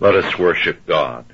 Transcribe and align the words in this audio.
Let 0.00 0.14
us 0.14 0.38
worship 0.38 0.86
God. 0.86 1.26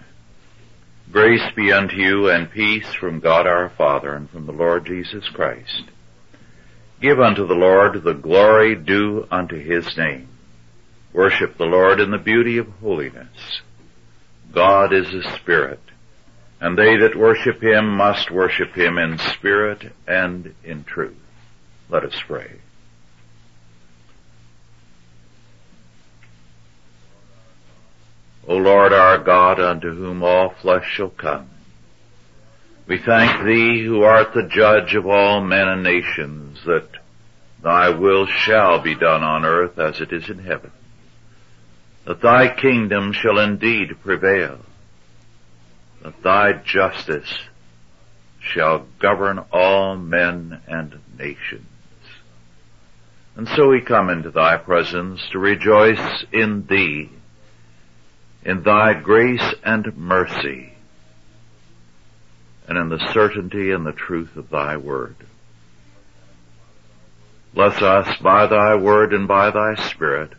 Grace 1.10 1.50
be 1.56 1.72
unto 1.72 1.96
you 1.96 2.28
and 2.28 2.50
peace 2.50 2.92
from 2.92 3.20
God 3.20 3.46
our 3.46 3.70
Father 3.70 4.14
and 4.14 4.28
from 4.28 4.46
the 4.46 4.52
Lord 4.52 4.84
Jesus 4.84 5.26
Christ. 5.28 5.84
Give 7.00 7.18
unto 7.20 7.46
the 7.46 7.54
Lord 7.54 8.02
the 8.02 8.12
glory 8.12 8.74
due 8.74 9.26
unto 9.30 9.56
his 9.56 9.96
name. 9.96 10.28
Worship 11.12 11.56
the 11.56 11.64
Lord 11.64 12.00
in 12.00 12.10
the 12.10 12.18
beauty 12.18 12.58
of 12.58 12.68
holiness. 12.80 13.62
God 14.52 14.92
is 14.92 15.14
a 15.14 15.36
spirit, 15.36 15.80
and 16.60 16.76
they 16.76 16.96
that 16.96 17.16
worship 17.16 17.62
him 17.62 17.88
must 17.88 18.30
worship 18.30 18.74
him 18.74 18.98
in 18.98 19.18
spirit 19.18 19.92
and 20.06 20.54
in 20.64 20.84
truth. 20.84 21.16
Let 21.88 22.04
us 22.04 22.20
pray. 22.26 22.58
O 28.48 28.56
Lord 28.56 28.94
our 28.94 29.18
God, 29.18 29.60
unto 29.60 29.94
whom 29.94 30.22
all 30.22 30.54
flesh 30.62 30.86
shall 30.94 31.10
come. 31.10 31.50
We 32.86 32.96
thank 32.96 33.44
thee 33.44 33.84
who 33.84 34.02
art 34.02 34.32
the 34.32 34.48
judge 34.48 34.94
of 34.94 35.06
all 35.06 35.42
men 35.42 35.68
and 35.68 35.82
nations 35.82 36.58
that 36.64 36.88
thy 37.62 37.90
will 37.90 38.26
shall 38.26 38.80
be 38.80 38.94
done 38.94 39.22
on 39.22 39.44
earth 39.44 39.78
as 39.78 40.00
it 40.00 40.14
is 40.14 40.30
in 40.30 40.38
heaven. 40.38 40.72
That 42.06 42.22
thy 42.22 42.48
kingdom 42.48 43.12
shall 43.12 43.38
indeed 43.38 44.00
prevail. 44.02 44.60
That 46.02 46.22
thy 46.22 46.54
justice 46.54 47.30
shall 48.40 48.86
govern 48.98 49.40
all 49.52 49.94
men 49.94 50.62
and 50.66 50.98
nations. 51.18 51.66
And 53.36 53.46
so 53.46 53.68
we 53.68 53.82
come 53.82 54.08
into 54.08 54.30
thy 54.30 54.56
presence 54.56 55.20
to 55.32 55.38
rejoice 55.38 56.24
in 56.32 56.66
thee 56.66 57.10
in 58.48 58.62
thy 58.62 58.94
grace 58.94 59.54
and 59.62 59.94
mercy, 59.98 60.72
and 62.66 62.78
in 62.78 62.88
the 62.88 63.12
certainty 63.12 63.72
and 63.72 63.84
the 63.84 63.92
truth 63.92 64.34
of 64.36 64.48
thy 64.48 64.74
word. 64.74 65.14
Bless 67.52 67.82
us 67.82 68.16
by 68.22 68.46
thy 68.46 68.74
word 68.74 69.12
and 69.12 69.28
by 69.28 69.50
thy 69.50 69.74
spirit, 69.90 70.32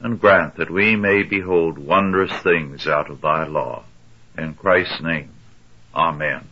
and 0.00 0.20
grant 0.20 0.56
that 0.56 0.72
we 0.72 0.96
may 0.96 1.22
behold 1.22 1.78
wondrous 1.78 2.32
things 2.42 2.88
out 2.88 3.08
of 3.08 3.20
thy 3.20 3.46
law. 3.46 3.84
In 4.36 4.54
Christ's 4.54 5.00
name, 5.00 5.30
Amen. 5.94 6.48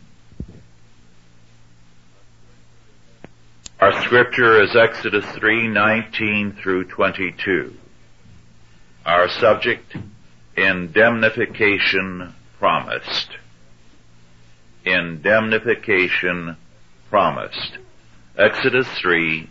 Our 3.81 4.01
scripture 4.03 4.63
is 4.63 4.77
Exodus 4.77 5.25
3:19 5.25 6.53
through 6.53 6.85
22. 6.85 7.75
Our 9.05 9.27
subject 9.27 9.93
indemnification 10.65 12.33
promised. 12.57 13.37
Indemnification 14.85 16.57
promised. 17.09 17.77
Exodus 18.37 18.87
3, 19.01 19.49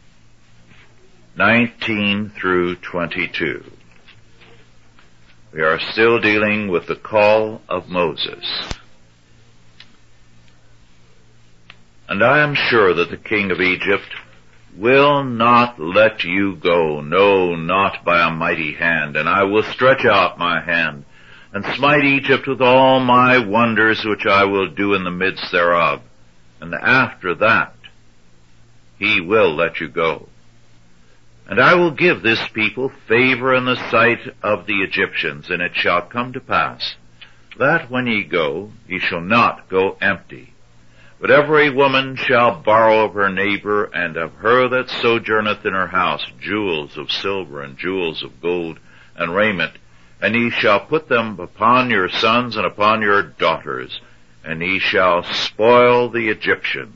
19 1.36 2.30
through 2.30 2.76
22. 2.76 3.64
We 5.52 5.62
are 5.62 5.78
still 5.78 6.20
dealing 6.20 6.68
with 6.68 6.86
the 6.86 6.96
call 6.96 7.62
of 7.68 7.88
Moses. 7.88 8.68
And 12.08 12.22
I 12.22 12.40
am 12.42 12.54
sure 12.54 12.94
that 12.94 13.10
the 13.10 13.16
king 13.16 13.50
of 13.50 13.60
Egypt 13.60 14.14
will 14.78 15.24
not 15.24 15.78
let 15.78 16.24
you 16.24 16.56
go, 16.56 17.00
no, 17.00 17.54
not 17.54 18.04
by 18.04 18.26
a 18.26 18.30
mighty 18.30 18.74
hand, 18.74 19.16
and 19.16 19.28
I 19.28 19.44
will 19.44 19.62
stretch 19.62 20.04
out 20.04 20.38
my 20.38 20.60
hand 20.60 21.04
and 21.52 21.64
smite 21.76 22.04
Egypt 22.04 22.46
with 22.46 22.60
all 22.60 23.00
my 23.00 23.38
wonders 23.38 24.04
which 24.04 24.26
I 24.26 24.44
will 24.44 24.68
do 24.68 24.94
in 24.94 25.04
the 25.04 25.10
midst 25.10 25.50
thereof. 25.50 26.02
And 26.60 26.74
after 26.74 27.34
that, 27.36 27.74
he 28.98 29.20
will 29.20 29.54
let 29.54 29.80
you 29.80 29.88
go. 29.88 30.28
And 31.48 31.60
I 31.60 31.74
will 31.74 31.92
give 31.92 32.22
this 32.22 32.46
people 32.52 32.92
favor 33.08 33.54
in 33.54 33.64
the 33.64 33.90
sight 33.90 34.20
of 34.42 34.66
the 34.66 34.82
Egyptians, 34.82 35.50
and 35.50 35.62
it 35.62 35.72
shall 35.74 36.02
come 36.02 36.32
to 36.34 36.40
pass 36.40 36.96
that 37.58 37.90
when 37.90 38.06
ye 38.06 38.22
go, 38.22 38.70
ye 38.86 38.98
shall 38.98 39.20
not 39.20 39.68
go 39.68 39.96
empty. 40.00 40.54
But 41.20 41.30
every 41.32 41.68
woman 41.68 42.14
shall 42.14 42.60
borrow 42.62 43.04
of 43.04 43.14
her 43.14 43.28
neighbor 43.28 43.84
and 43.84 44.16
of 44.16 44.34
her 44.34 44.68
that 44.68 44.88
sojourneth 44.88 45.66
in 45.66 45.72
her 45.72 45.88
house 45.88 46.24
jewels 46.40 46.96
of 46.96 47.10
silver 47.10 47.60
and 47.60 47.76
jewels 47.76 48.22
of 48.22 48.40
gold 48.40 48.78
and 49.16 49.34
raiment, 49.34 49.72
and 50.20 50.34
ye 50.36 50.50
shall 50.50 50.80
put 50.80 51.08
them 51.08 51.40
upon 51.40 51.90
your 51.90 52.08
sons 52.08 52.56
and 52.56 52.64
upon 52.64 53.02
your 53.02 53.22
daughters, 53.22 54.00
and 54.44 54.62
ye 54.62 54.78
shall 54.78 55.24
spoil 55.24 56.08
the 56.08 56.28
Egyptians. 56.28 56.94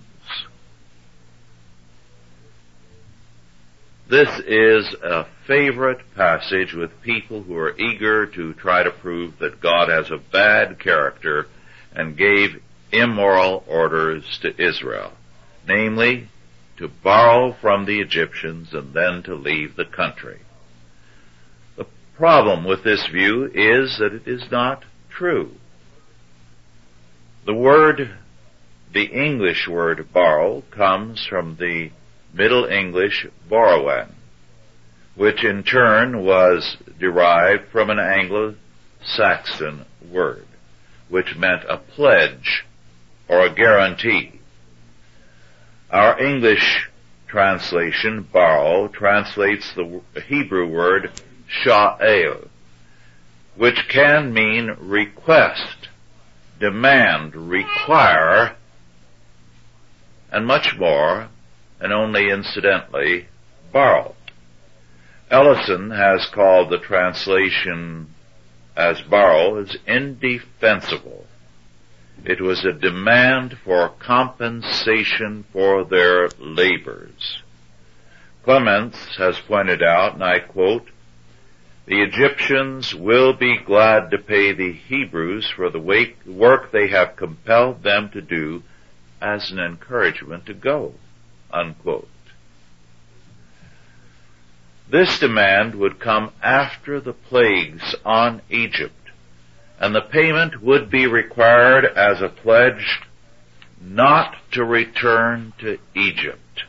This 4.09 4.41
is 4.41 4.95
a 5.03 5.27
favorite 5.47 6.15
passage 6.15 6.75
with 6.75 7.01
people 7.03 7.43
who 7.43 7.57
are 7.57 7.77
eager 7.77 8.27
to 8.27 8.53
try 8.55 8.83
to 8.83 8.91
prove 8.91 9.39
that 9.39 9.61
God 9.61 9.89
has 9.89 10.11
a 10.11 10.19
bad 10.19 10.79
character 10.79 11.49
and 11.95 12.17
gave 12.17 12.63
immoral 12.93 13.65
orders 13.67 14.39
to 14.43 14.63
Israel, 14.63 15.13
namely, 15.67 16.29
to 16.77 16.89
borrow 16.89 17.57
from 17.61 17.87
the 17.87 18.01
Egyptians 18.01 18.69
and 18.73 18.93
then 18.93 19.23
to 19.23 19.35
leave 19.35 19.77
the 19.77 19.85
country. 19.85 20.41
The 21.77 21.87
problem 22.17 22.65
with 22.65 22.85
this 22.85 23.07
view 23.11 23.45
is 23.55 23.99
that 23.99 24.13
it 24.13 24.27
is 24.27 24.51
not 24.51 24.85
true. 25.11 25.53
The 27.47 27.55
word, 27.55 28.17
the 28.93 29.07
English 29.07 29.69
word 29.69 30.13
borrow 30.13 30.63
comes 30.71 31.27
from 31.29 31.57
the 31.59 31.91
Middle 32.35 32.65
English 32.67 33.27
borrowen, 33.51 34.15
which 35.17 35.45
in 35.45 35.63
turn 35.63 36.25
was 36.25 36.77
derived 36.99 37.69
from 37.71 37.91
an 37.91 37.99
Anglo-Saxon 37.99 39.85
word, 40.11 40.47
which 41.09 41.37
meant 41.37 41.65
a 41.69 41.77
pledge 41.77 42.65
or 43.33 43.47
a 43.47 43.55
guarantee. 43.55 44.31
Our 45.91 46.21
English 46.21 46.91
translation, 47.27 48.29
borrow, 48.31 48.89
translates 48.89 49.73
the 49.75 50.03
Hebrew 50.27 50.67
word 50.67 51.11
sha'el, 51.65 52.49
which 53.57 53.89
can 53.89 54.35
mean 54.35 54.77
request, 54.79 55.89
demand, 56.61 57.35
require, 57.35 58.55
and 60.31 60.47
much 60.47 60.77
more, 60.79 61.31
and 61.81 61.91
only 61.91 62.29
incidentally, 62.29 63.29
borrow. 63.73 64.15
Ellison 65.31 65.91
has 65.91 66.29
called 66.35 66.69
the 66.69 66.79
translation 66.79 68.09
as 68.77 69.01
borrow 69.01 69.57
is 69.57 69.79
indefensible 69.87 71.22
it 72.25 72.41
was 72.41 72.65
a 72.65 72.73
demand 72.73 73.59
for 73.65 73.89
compensation 73.89 75.45
for 75.53 75.85
their 75.85 76.29
labors. 76.39 77.43
Clements 78.45 79.17
has 79.19 79.39
pointed 79.41 79.83
out, 79.83 80.15
and 80.15 80.25
I 80.25 80.39
quote, 80.41 80.89
the 81.87 82.01
Egyptians 82.03 82.95
will 82.95 83.33
be 83.33 83.59
glad 83.59 84.11
to 84.11 84.19
pay 84.19 84.53
the 84.53 84.73
Hebrews 84.73 85.51
for 85.55 85.69
the 85.69 86.15
work 86.27 86.71
they 86.71 86.89
have 86.89 87.17
compelled 87.17 87.83
them 87.83 88.11
to 88.11 88.21
do 88.21 88.63
as 89.21 89.51
an 89.51 89.59
encouragement 89.59 90.47
to 90.47 90.55
go. 90.55 90.95
Unquote. 91.53 92.09
This 94.89 95.19
demand 95.19 95.75
would 95.75 95.99
come 95.99 96.33
after 96.43 97.01
the 97.01 97.15
plagues 97.15 97.95
on 98.05 98.43
Egypt 98.49 99.02
and 99.83 99.93
the 99.97 100.01
payment 100.01 100.63
would 100.63 100.89
be 100.89 101.09
required 101.09 101.85
as 101.85 102.23
a 102.23 102.29
pledge 102.29 103.01
not 103.81 104.37
to 104.53 104.65
return 104.65 105.53
to 105.59 105.77
Egypt. 105.97 106.63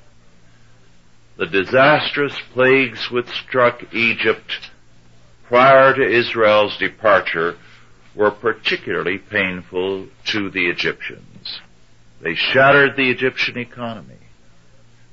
The 1.37 1.45
disastrous 1.45 2.35
plagues 2.53 3.11
which 3.11 3.27
struck 3.27 3.93
Egypt 3.93 4.71
prior 5.45 5.93
to 5.93 6.01
Israel's 6.01 6.75
departure 6.77 7.55
were 8.15 8.31
particularly 8.31 9.19
painful 9.19 10.07
to 10.25 10.49
the 10.49 10.65
Egyptians. 10.65 11.59
They 12.19 12.33
shattered 12.33 12.95
the 12.95 13.11
Egyptian 13.11 13.59
economy. 13.59 14.17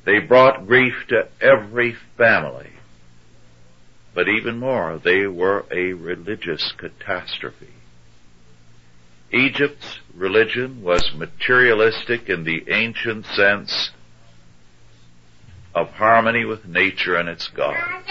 They 0.07 0.21
brought 0.21 0.67
grief 0.67 0.95
to 1.09 1.29
every 1.39 1.97
family. 2.17 2.71
But 4.15 4.29
even 4.29 4.59
more, 4.59 4.99
they 5.05 5.27
were 5.27 5.67
a 5.71 5.93
religious 5.93 6.73
catastrophe. 6.79 7.69
Egypt's 9.33 10.01
religion 10.15 10.83
was 10.83 11.13
materialistic 11.15 12.29
in 12.29 12.45
the 12.45 12.65
ancient 12.69 13.27
sense 13.27 13.91
of 15.75 15.89
harmony 15.91 16.45
with 16.45 16.67
nature 16.67 17.15
and 17.15 17.29
its 17.29 17.47
gods. 17.49 18.11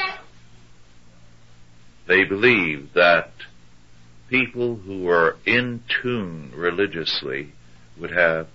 They 2.08 2.24
believed 2.24 2.94
that 2.96 3.32
people 4.30 4.78
who 4.78 5.04
were 5.04 5.38
in 5.46 5.84
tune 6.02 6.52
religiously 6.56 7.52
would 8.00 8.12
have 8.12 8.48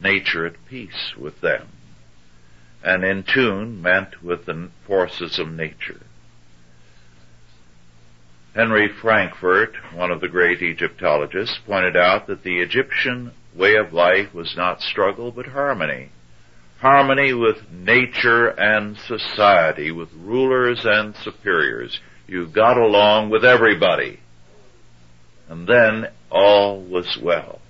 nature 0.00 0.44
at 0.46 0.64
peace 0.68 1.14
with 1.16 1.40
them. 1.40 1.68
And 2.84 3.04
in 3.04 3.22
tune 3.22 3.80
meant 3.80 4.22
with 4.22 4.44
the 4.44 4.70
forces 4.86 5.38
of 5.38 5.50
nature. 5.50 6.00
Henry 8.54 8.88
Frankfort, 9.00 9.74
one 9.94 10.10
of 10.10 10.20
the 10.20 10.28
great 10.28 10.60
Egyptologists, 10.60 11.58
pointed 11.66 11.96
out 11.96 12.26
that 12.26 12.42
the 12.42 12.60
Egyptian 12.60 13.32
way 13.54 13.76
of 13.76 13.94
life 13.94 14.34
was 14.34 14.54
not 14.56 14.82
struggle 14.82 15.30
but 15.30 15.46
harmony. 15.46 16.10
Harmony 16.80 17.32
with 17.32 17.70
nature 17.70 18.48
and 18.48 18.98
society, 18.98 19.90
with 19.90 20.12
rulers 20.12 20.84
and 20.84 21.16
superiors. 21.16 21.98
You 22.26 22.46
got 22.46 22.76
along 22.76 23.30
with 23.30 23.42
everybody. 23.44 24.20
And 25.48 25.66
then 25.66 26.08
all 26.30 26.82
was 26.82 27.18
well. 27.22 27.60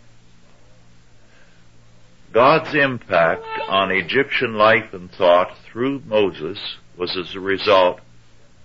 God's 2.32 2.74
impact 2.74 3.44
on 3.68 3.92
Egyptian 3.92 4.54
life 4.54 4.92
and 4.92 5.10
thought 5.12 5.56
through 5.70 6.00
Moses 6.06 6.58
was 6.96 7.16
as 7.16 7.36
a 7.36 7.40
result 7.40 8.00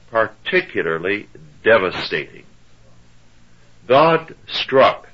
particularly 0.10 1.28
devastating. 1.68 2.46
God 3.88 4.36
struck 4.48 5.10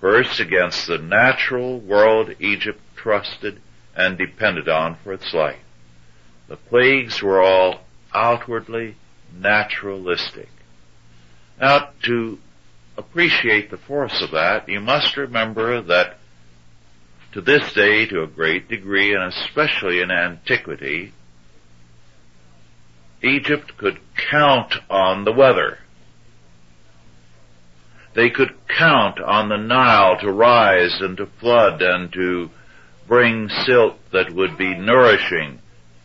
first 0.00 0.40
against 0.40 0.88
the 0.88 0.98
natural 0.98 1.78
world 1.78 2.34
Egypt 2.40 2.80
trusted 2.96 3.60
and 3.94 4.18
depended 4.18 4.68
on 4.68 4.96
for 4.96 5.12
its 5.12 5.32
life. 5.32 5.60
The 6.48 6.56
plagues 6.56 7.22
were 7.22 7.40
all 7.40 7.82
outwardly 8.12 8.96
naturalistic. 9.32 10.48
Now, 11.60 11.90
to 12.02 12.38
appreciate 12.96 13.70
the 13.70 13.76
force 13.76 14.20
of 14.22 14.32
that, 14.32 14.68
you 14.68 14.80
must 14.80 15.16
remember 15.16 15.82
that 15.82 16.18
to 17.32 17.40
this 17.40 17.72
day, 17.74 18.06
to 18.06 18.24
a 18.24 18.26
great 18.26 18.68
degree, 18.68 19.14
and 19.14 19.22
especially 19.22 20.00
in 20.00 20.10
antiquity, 20.10 21.12
Egypt 23.22 23.76
could 23.76 23.98
count 24.30 24.74
on 24.88 25.24
the 25.24 25.32
weather. 25.32 25.78
They 28.14 28.30
could 28.30 28.54
count 28.66 29.20
on 29.20 29.48
the 29.48 29.56
Nile 29.56 30.18
to 30.20 30.32
rise 30.32 30.98
and 31.00 31.16
to 31.18 31.26
flood 31.38 31.80
and 31.80 32.12
to 32.12 32.50
bring 33.06 33.48
silt 33.48 33.96
that 34.12 34.34
would 34.34 34.56
be 34.56 34.74
nourishing 34.74 35.60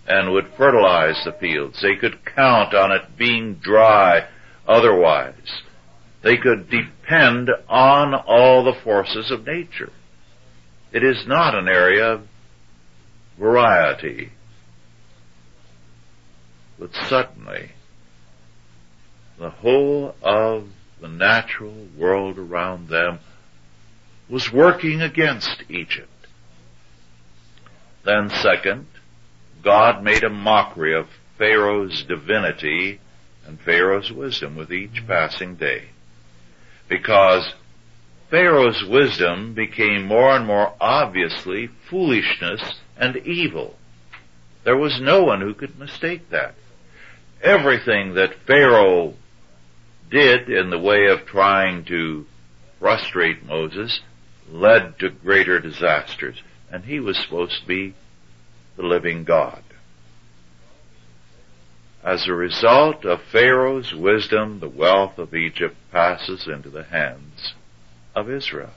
and 0.08 0.32
would 0.32 0.52
fertilize 0.58 1.20
the 1.26 1.32
fields. 1.32 1.82
They 1.82 1.96
could 1.96 2.26
count 2.26 2.74
on 2.74 2.92
it 2.92 3.18
being 3.18 3.56
dry 3.56 4.28
otherwise. 4.68 5.62
They 6.24 6.38
could 6.38 6.70
depend 6.70 7.50
on 7.68 8.14
all 8.14 8.64
the 8.64 8.80
forces 8.84 9.32
of 9.32 9.46
nature. 9.46 9.92
It 10.92 11.04
is 11.04 11.26
not 11.28 11.56
an 11.56 11.68
area 11.68 12.14
of 12.14 12.28
variety. 13.40 14.32
But 16.78 16.94
suddenly, 17.08 17.72
the 19.40 19.50
whole 19.50 20.16
of 20.22 20.70
the 21.00 21.08
natural 21.08 21.88
world 21.98 22.38
around 22.38 22.90
them 22.90 23.20
was 24.30 24.52
working 24.52 25.02
against 25.02 25.64
Egypt. 25.70 26.10
Then 28.04 28.30
second, 28.30 28.88
God 29.64 30.04
made 30.04 30.24
a 30.24 30.30
mockery 30.30 30.96
of 30.96 31.08
Pharaoh's 31.38 32.04
divinity 32.04 33.00
and 33.46 33.60
Pharaoh's 33.60 34.12
wisdom 34.12 34.56
with 34.56 34.72
each 34.72 35.06
passing 35.08 35.56
day. 35.56 35.90
Because 36.88 37.54
Pharaoh's 38.30 38.84
wisdom 38.84 39.54
became 39.54 40.04
more 40.04 40.36
and 40.36 40.46
more 40.46 40.74
obviously 40.80 41.68
foolishness 41.90 42.76
and 42.98 43.18
evil. 43.18 43.76
There 44.64 44.78
was 44.78 45.00
no 45.00 45.24
one 45.24 45.42
who 45.42 45.54
could 45.54 45.78
mistake 45.78 46.30
that. 46.30 46.56
Everything 47.46 48.16
that 48.16 48.34
Pharaoh 48.48 49.14
did 50.10 50.50
in 50.50 50.72
the 50.72 50.80
way 50.80 51.06
of 51.08 51.28
trying 51.28 51.86
to 51.86 52.26
frustrate 52.80 53.46
Moses 53.46 54.00
led 54.50 54.98
to 55.00 55.10
greater 55.10 55.60
disasters. 55.60 56.42
And 56.72 56.84
he 56.84 57.00
was 57.00 57.20
supposed 57.20 57.62
to 57.62 57.68
be 57.68 57.94
the 58.78 58.82
living 58.84 59.26
God. 59.26 59.62
As 62.04 62.28
a 62.28 62.34
result 62.34 63.06
of 63.06 63.22
Pharaoh's 63.32 63.94
wisdom, 63.94 64.60
the 64.60 64.70
wealth 64.70 65.20
of 65.20 65.36
Egypt 65.36 65.76
passes 65.92 66.48
into 66.48 66.72
the 66.72 66.84
hands 66.84 67.54
of 68.16 68.30
Israel. 68.30 68.74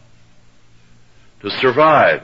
To 1.41 1.51
survive, 1.51 2.23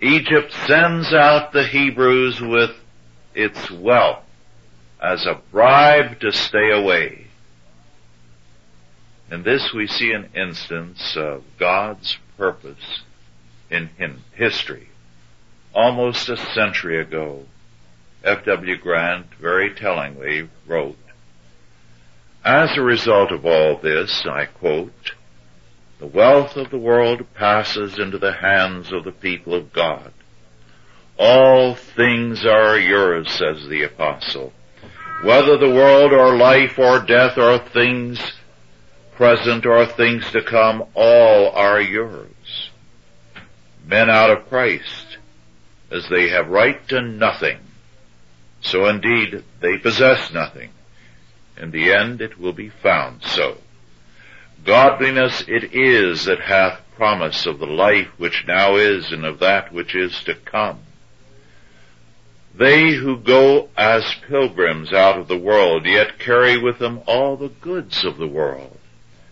Egypt 0.00 0.52
sends 0.66 1.12
out 1.12 1.52
the 1.52 1.66
Hebrews 1.66 2.40
with 2.40 2.70
its 3.34 3.70
wealth 3.72 4.24
as 5.00 5.26
a 5.26 5.40
bribe 5.50 6.20
to 6.20 6.32
stay 6.32 6.70
away. 6.70 7.26
In 9.30 9.42
this 9.42 9.72
we 9.72 9.86
see 9.86 10.12
an 10.12 10.30
instance 10.34 11.16
of 11.16 11.44
God's 11.58 12.18
purpose 12.36 13.02
in 13.70 13.90
history. 14.34 14.88
Almost 15.74 16.28
a 16.28 16.36
century 16.36 17.00
ago, 17.00 17.44
F.W. 18.24 18.78
Grant 18.78 19.26
very 19.40 19.74
tellingly 19.74 20.48
wrote, 20.66 20.98
As 22.44 22.76
a 22.76 22.82
result 22.82 23.30
of 23.30 23.44
all 23.44 23.78
this, 23.78 24.24
I 24.26 24.46
quote, 24.46 25.12
the 25.98 26.06
wealth 26.06 26.56
of 26.56 26.70
the 26.70 26.78
world 26.78 27.26
passes 27.34 27.98
into 27.98 28.18
the 28.18 28.32
hands 28.32 28.92
of 28.92 29.04
the 29.04 29.12
people 29.12 29.54
of 29.54 29.72
God. 29.72 30.12
All 31.18 31.74
things 31.74 32.46
are 32.46 32.78
yours, 32.78 33.30
says 33.32 33.66
the 33.68 33.82
apostle. 33.82 34.52
Whether 35.22 35.56
the 35.56 35.70
world 35.70 36.12
or 36.12 36.36
life 36.36 36.78
or 36.78 37.00
death 37.00 37.36
or 37.38 37.58
things 37.58 38.20
present 39.16 39.66
or 39.66 39.84
things 39.84 40.30
to 40.30 40.42
come, 40.42 40.84
all 40.94 41.50
are 41.50 41.80
yours. 41.80 42.70
Men 43.84 44.08
out 44.08 44.30
of 44.30 44.48
Christ, 44.48 45.18
as 45.90 46.08
they 46.08 46.28
have 46.28 46.48
right 46.48 46.86
to 46.88 47.00
nothing, 47.00 47.58
so 48.60 48.86
indeed 48.86 49.42
they 49.60 49.76
possess 49.78 50.32
nothing. 50.32 50.70
In 51.56 51.72
the 51.72 51.92
end 51.92 52.20
it 52.20 52.38
will 52.38 52.52
be 52.52 52.68
found 52.68 53.24
so. 53.24 53.58
Godliness 54.64 55.42
it 55.48 55.74
is 55.74 56.26
that 56.26 56.40
hath 56.40 56.80
promise 56.94 57.44
of 57.46 57.58
the 57.58 57.66
life 57.66 58.08
which 58.18 58.44
now 58.46 58.76
is 58.76 59.10
and 59.10 59.24
of 59.24 59.40
that 59.40 59.72
which 59.72 59.96
is 59.96 60.22
to 60.24 60.34
come. 60.34 60.80
They 62.58 62.90
who 62.90 63.16
go 63.16 63.68
as 63.76 64.16
pilgrims 64.26 64.92
out 64.92 65.16
of 65.16 65.28
the 65.28 65.38
world 65.38 65.86
yet 65.86 66.18
carry 66.18 66.58
with 66.58 66.80
them 66.80 67.02
all 67.06 67.36
the 67.36 67.50
goods 67.50 68.04
of 68.04 68.16
the 68.16 68.26
world, 68.26 68.76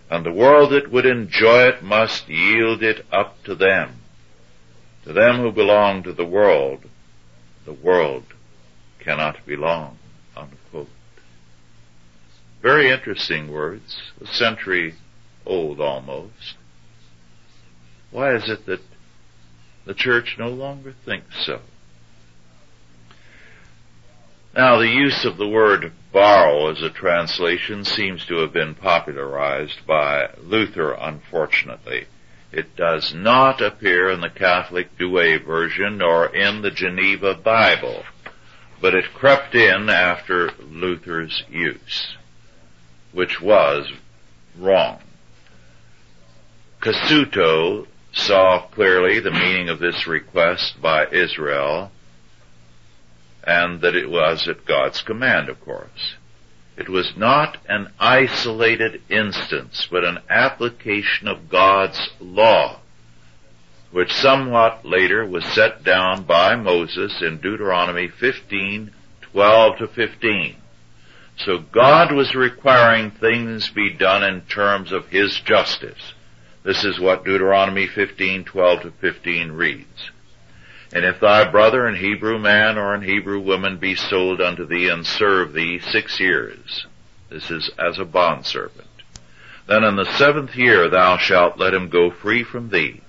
and 0.08 0.24
the 0.24 0.32
world 0.32 0.70
that 0.70 0.92
would 0.92 1.06
enjoy 1.06 1.64
it 1.64 1.82
must 1.82 2.28
yield 2.28 2.84
it 2.84 3.04
up 3.10 3.42
to 3.42 3.56
them. 3.56 4.02
To 5.04 5.12
them 5.12 5.38
who 5.38 5.50
belong 5.50 6.04
to 6.04 6.12
the 6.12 6.24
world, 6.24 6.84
the 7.64 7.72
world 7.72 8.26
cannot 9.00 9.44
belong. 9.44 9.98
Unquote. 10.36 10.88
Very 12.62 12.90
interesting 12.90 13.50
words, 13.50 13.96
a 14.20 14.26
century 14.28 14.94
old 15.44 15.80
almost. 15.80 16.54
Why 18.12 18.36
is 18.36 18.48
it 18.48 18.66
that 18.66 18.82
the 19.84 19.94
church 19.94 20.36
no 20.38 20.48
longer 20.48 20.94
thinks 21.04 21.44
so? 21.44 21.60
Now, 24.56 24.78
the 24.78 24.88
use 24.88 25.26
of 25.26 25.36
the 25.36 25.46
word 25.46 25.92
borrow 26.12 26.70
as 26.70 26.80
a 26.80 26.88
translation 26.88 27.84
seems 27.84 28.24
to 28.24 28.36
have 28.38 28.54
been 28.54 28.74
popularized 28.74 29.86
by 29.86 30.30
Luther, 30.42 30.92
unfortunately. 30.92 32.06
It 32.52 32.74
does 32.74 33.12
not 33.12 33.60
appear 33.60 34.08
in 34.08 34.22
the 34.22 34.30
Catholic 34.30 34.96
Douay 34.96 35.36
version 35.36 36.00
or 36.00 36.34
in 36.34 36.62
the 36.62 36.70
Geneva 36.70 37.34
Bible, 37.34 38.04
but 38.80 38.94
it 38.94 39.12
crept 39.12 39.54
in 39.54 39.90
after 39.90 40.50
Luther's 40.58 41.44
use, 41.50 42.16
which 43.12 43.42
was 43.42 43.92
wrong. 44.58 45.00
Cassuto 46.80 47.86
saw 48.14 48.62
clearly 48.68 49.20
the 49.20 49.30
meaning 49.30 49.68
of 49.68 49.80
this 49.80 50.06
request 50.06 50.80
by 50.80 51.06
Israel 51.08 51.90
and 53.46 53.80
that 53.80 53.94
it 53.94 54.10
was 54.10 54.48
at 54.48 54.66
God's 54.66 55.00
command, 55.02 55.48
of 55.48 55.60
course. 55.60 56.16
It 56.76 56.88
was 56.88 57.14
not 57.16 57.56
an 57.68 57.90
isolated 57.98 59.00
instance, 59.08 59.88
but 59.90 60.04
an 60.04 60.18
application 60.28 61.28
of 61.28 61.48
God's 61.48 62.10
law, 62.20 62.80
which 63.92 64.12
somewhat 64.12 64.84
later 64.84 65.24
was 65.24 65.44
set 65.46 65.84
down 65.84 66.24
by 66.24 66.56
Moses 66.56 67.22
in 67.22 67.40
Deuteronomy 67.40 68.08
15, 68.08 68.90
12 69.22 69.78
to 69.78 69.86
15. 69.86 70.56
So 71.38 71.58
God 71.58 72.12
was 72.12 72.34
requiring 72.34 73.10
things 73.10 73.70
be 73.70 73.92
done 73.92 74.22
in 74.22 74.42
terms 74.42 74.92
of 74.92 75.06
His 75.06 75.40
justice. 75.40 76.14
This 76.62 76.84
is 76.84 76.98
what 76.98 77.24
Deuteronomy 77.24 77.86
15, 77.86 78.44
12 78.44 78.82
to 78.82 78.90
15 78.90 79.52
reads. 79.52 80.10
And 80.92 81.04
if 81.04 81.20
thy 81.20 81.50
brother, 81.50 81.86
an 81.86 81.96
Hebrew 81.96 82.38
man 82.38 82.78
or 82.78 82.94
an 82.94 83.02
Hebrew 83.02 83.40
woman, 83.40 83.78
be 83.78 83.94
sold 83.94 84.40
unto 84.40 84.66
thee 84.66 84.88
and 84.88 85.04
serve 85.04 85.52
thee 85.52 85.80
six 85.80 86.20
years, 86.20 86.86
this 87.28 87.50
is 87.50 87.70
as 87.78 87.98
a 87.98 88.04
bondservant, 88.04 88.86
then 89.66 89.82
in 89.82 89.96
the 89.96 90.04
seventh 90.16 90.54
year 90.54 90.88
thou 90.88 91.16
shalt 91.16 91.58
let 91.58 91.74
him 91.74 91.88
go 91.88 92.10
free 92.10 92.44
from 92.44 92.70
thee. 92.70 93.02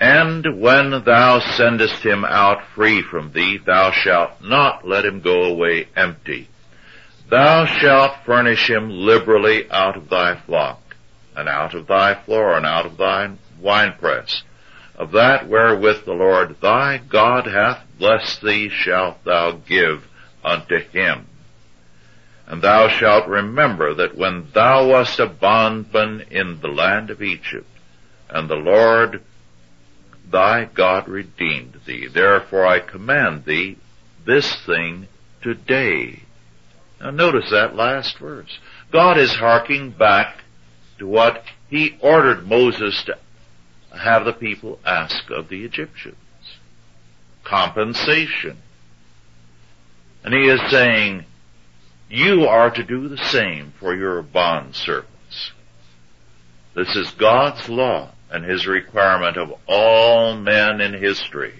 And 0.00 0.60
when 0.60 1.02
thou 1.04 1.40
sendest 1.40 2.04
him 2.04 2.24
out 2.24 2.62
free 2.74 3.02
from 3.02 3.32
thee, 3.32 3.58
thou 3.58 3.90
shalt 3.90 4.40
not 4.40 4.86
let 4.86 5.04
him 5.04 5.20
go 5.20 5.42
away 5.42 5.88
empty. 5.96 6.48
Thou 7.28 7.66
shalt 7.66 8.24
furnish 8.24 8.70
him 8.70 8.90
liberally 8.90 9.68
out 9.70 9.96
of 9.96 10.08
thy 10.08 10.36
flock, 10.36 10.96
and 11.34 11.48
out 11.48 11.74
of 11.74 11.88
thy 11.88 12.14
floor, 12.14 12.56
and 12.56 12.64
out 12.64 12.86
of 12.86 12.96
thy 12.96 13.32
winepress, 13.60 14.44
of 14.98 15.12
that 15.12 15.48
wherewith 15.48 16.04
the 16.04 16.12
Lord 16.12 16.60
thy 16.60 16.98
God 16.98 17.46
hath 17.46 17.84
blessed 17.98 18.42
thee 18.42 18.68
shalt 18.68 19.24
thou 19.24 19.52
give 19.52 20.04
unto 20.44 20.78
him. 20.78 21.26
And 22.48 22.60
thou 22.60 22.88
shalt 22.88 23.28
remember 23.28 23.94
that 23.94 24.16
when 24.16 24.48
thou 24.52 24.88
wast 24.88 25.20
a 25.20 25.26
bondman 25.26 26.26
in 26.30 26.60
the 26.60 26.68
land 26.68 27.10
of 27.10 27.22
Egypt, 27.22 27.68
and 28.28 28.48
the 28.50 28.56
Lord 28.56 29.22
thy 30.28 30.64
God 30.64 31.08
redeemed 31.08 31.78
thee, 31.86 32.08
therefore 32.08 32.66
I 32.66 32.80
command 32.80 33.44
thee 33.44 33.78
this 34.26 34.52
thing 34.66 35.06
today. 35.42 36.22
Now 37.00 37.10
notice 37.10 37.50
that 37.52 37.76
last 37.76 38.18
verse. 38.18 38.58
God 38.90 39.16
is 39.16 39.32
harking 39.36 39.90
back 39.90 40.42
to 40.98 41.06
what 41.06 41.44
he 41.70 41.96
ordered 42.00 42.48
Moses 42.48 43.04
to 43.04 43.16
have 43.96 44.24
the 44.24 44.32
people 44.32 44.78
ask 44.84 45.30
of 45.30 45.48
the 45.48 45.64
Egyptians. 45.64 46.16
Compensation. 47.44 48.58
And 50.24 50.34
he 50.34 50.48
is 50.48 50.60
saying, 50.70 51.24
you 52.10 52.46
are 52.46 52.70
to 52.70 52.82
do 52.82 53.08
the 53.08 53.18
same 53.18 53.72
for 53.78 53.94
your 53.94 54.22
bond 54.22 54.74
servants. 54.74 55.52
This 56.74 56.94
is 56.96 57.10
God's 57.12 57.68
law 57.68 58.12
and 58.30 58.44
his 58.44 58.66
requirement 58.66 59.36
of 59.36 59.52
all 59.66 60.36
men 60.36 60.80
in 60.80 60.92
history. 60.94 61.54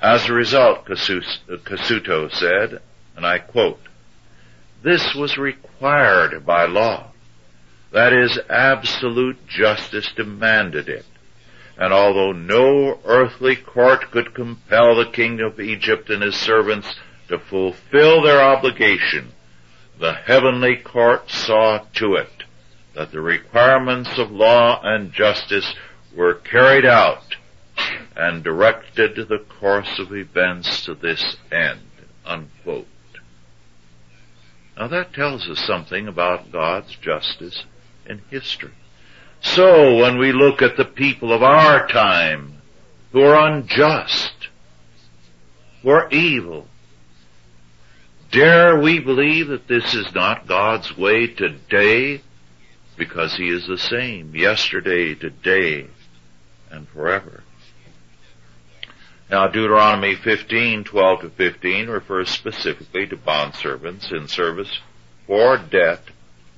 As 0.00 0.28
a 0.28 0.32
result, 0.32 0.86
Cassuto 0.86 2.32
said, 2.32 2.80
and 3.16 3.26
I 3.26 3.38
quote, 3.38 3.80
this 4.82 5.14
was 5.14 5.38
required 5.38 6.44
by 6.44 6.66
law. 6.66 7.10
That 7.92 8.12
is, 8.12 8.38
absolute 8.48 9.46
justice 9.48 10.12
demanded 10.14 10.88
it 10.88 11.06
and 11.78 11.92
although 11.92 12.32
no 12.32 12.98
earthly 13.04 13.56
court 13.56 14.10
could 14.10 14.34
compel 14.34 14.96
the 14.96 15.10
king 15.10 15.40
of 15.40 15.60
Egypt 15.60 16.08
and 16.08 16.22
his 16.22 16.36
servants 16.36 16.96
to 17.28 17.38
fulfill 17.38 18.22
their 18.22 18.40
obligation, 18.40 19.32
the 19.98 20.14
heavenly 20.14 20.76
court 20.76 21.30
saw 21.30 21.78
to 21.94 22.14
it 22.14 22.44
that 22.94 23.12
the 23.12 23.20
requirements 23.20 24.18
of 24.18 24.30
law 24.30 24.80
and 24.82 25.12
justice 25.12 25.74
were 26.14 26.34
carried 26.34 26.86
out 26.86 27.36
and 28.16 28.42
directed 28.42 29.16
the 29.28 29.44
course 29.60 29.98
of 29.98 30.14
events 30.14 30.84
to 30.86 30.94
this 30.94 31.36
end. 31.52 31.80
Unquote. 32.24 32.86
Now 34.76 34.88
that 34.88 35.12
tells 35.12 35.48
us 35.48 35.58
something 35.58 36.08
about 36.08 36.50
God's 36.50 36.96
justice 36.96 37.64
in 38.06 38.22
history. 38.30 38.72
So 39.42 39.96
when 39.96 40.18
we 40.18 40.32
look 40.32 40.62
at 40.62 40.76
the 40.76 40.84
people 40.84 41.32
of 41.32 41.42
our 41.42 41.86
time 41.88 42.60
who 43.12 43.22
are 43.22 43.48
unjust, 43.48 44.48
who 45.82 45.90
are 45.90 46.10
evil, 46.10 46.66
dare 48.30 48.78
we 48.78 48.98
believe 48.98 49.48
that 49.48 49.68
this 49.68 49.94
is 49.94 50.14
not 50.14 50.46
God's 50.46 50.96
way 50.96 51.26
today 51.26 52.22
because 52.96 53.36
He 53.36 53.48
is 53.48 53.66
the 53.66 53.78
same 53.78 54.34
yesterday, 54.34 55.14
today, 55.14 55.86
and 56.70 56.88
forever. 56.88 57.42
Now 59.30 59.48
Deuteronomy 59.48 60.14
15, 60.14 60.84
12 60.84 61.20
to 61.20 61.30
15 61.30 61.88
refers 61.88 62.28
specifically 62.30 63.06
to 63.06 63.16
bondservants 63.16 64.12
in 64.12 64.28
service 64.28 64.80
for 65.26 65.56
debt 65.56 66.02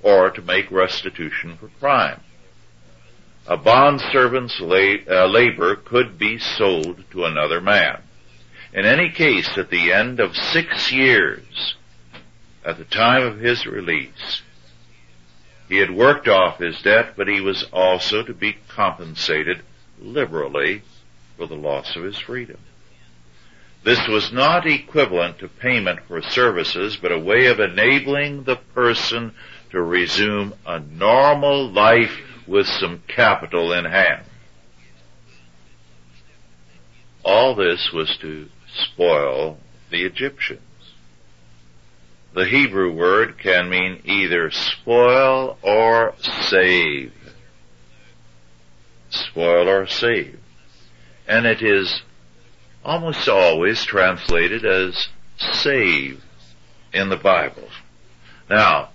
or 0.03 0.31
to 0.31 0.43
make 0.43 0.71
restitution 0.71 1.57
for 1.57 1.69
crime 1.81 2.21
a 3.49 3.57
bondservant's 3.57 4.61
uh, 4.61 5.27
labor 5.27 5.75
could 5.75 6.19
be 6.19 6.39
sold 6.39 7.03
to 7.11 7.25
another 7.25 7.63
man. 7.63 8.03
In 8.75 8.85
any 8.85 9.09
case, 9.09 9.57
at 9.57 9.71
the 9.71 9.91
end 9.91 10.21
of 10.21 10.37
six 10.37 10.93
years, 10.93 11.75
at 12.63 12.77
the 12.77 12.85
time 12.85 13.23
of 13.23 13.39
his 13.39 13.65
release, 13.65 14.43
he 15.67 15.79
had 15.79 15.91
worked 15.91 16.29
off 16.29 16.59
his 16.59 16.81
debt, 16.83 17.15
but 17.17 17.27
he 17.27 17.41
was 17.41 17.65
also 17.73 18.23
to 18.23 18.35
be 18.35 18.59
compensated 18.69 19.63
liberally 19.99 20.83
for 21.39 21.47
the 21.47 21.57
loss 21.57 21.97
of 21.97 22.05
his 22.05 22.19
freedom. 22.19 22.59
This 23.83 24.07
was 24.09 24.31
not 24.31 24.67
equivalent 24.67 25.39
to 25.39 25.49
payment 25.49 26.01
for 26.07 26.21
services, 26.21 26.99
but 27.01 27.13
a 27.13 27.19
way 27.19 27.47
of 27.47 27.61
enabling 27.61 28.45
the 28.45 28.57
person 28.57 29.33
to 29.71 29.81
resume 29.81 30.53
a 30.67 30.81
normal 30.81 31.71
life 31.71 32.28
with 32.49 32.67
some 32.67 33.03
capital 33.07 33.73
in 33.73 33.85
hand. 33.85 34.25
All 37.23 37.55
this 37.55 37.91
was 37.93 38.17
to 38.23 38.49
spoil 38.75 39.59
the 39.91 40.05
Egyptians. 40.05 40.63
The 42.35 42.47
Hebrew 42.47 42.93
word 42.93 43.39
can 43.39 43.69
mean 43.69 44.01
either 44.05 44.51
spoil 44.51 45.59
or 45.63 46.15
save. 46.21 47.13
Spoil 49.11 49.69
or 49.69 49.87
save. 49.87 50.39
And 51.27 51.47
it 51.47 51.63
is 51.63 52.03
almost 52.85 53.29
always 53.29 53.85
translated 53.85 54.65
as 54.65 55.09
save 55.37 56.23
in 56.93 57.09
the 57.09 57.17
Bible. 57.17 57.69
Now, 58.49 58.91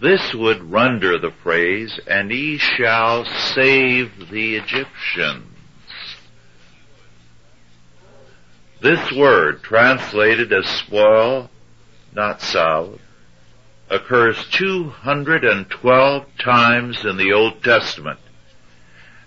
this 0.00 0.34
would 0.34 0.70
render 0.70 1.18
the 1.18 1.30
phrase, 1.42 2.00
and 2.06 2.30
he 2.30 2.56
shall 2.56 3.24
save 3.24 4.30
the 4.30 4.56
Egyptians. 4.56 5.46
This 8.80 9.12
word, 9.12 9.62
translated 9.62 10.52
as 10.54 10.66
spoil, 10.66 11.50
not 12.14 12.40
salve, 12.40 12.98
occurs 13.90 14.46
212 14.52 16.26
times 16.38 17.04
in 17.04 17.18
the 17.18 17.32
Old 17.32 17.62
Testament, 17.62 18.20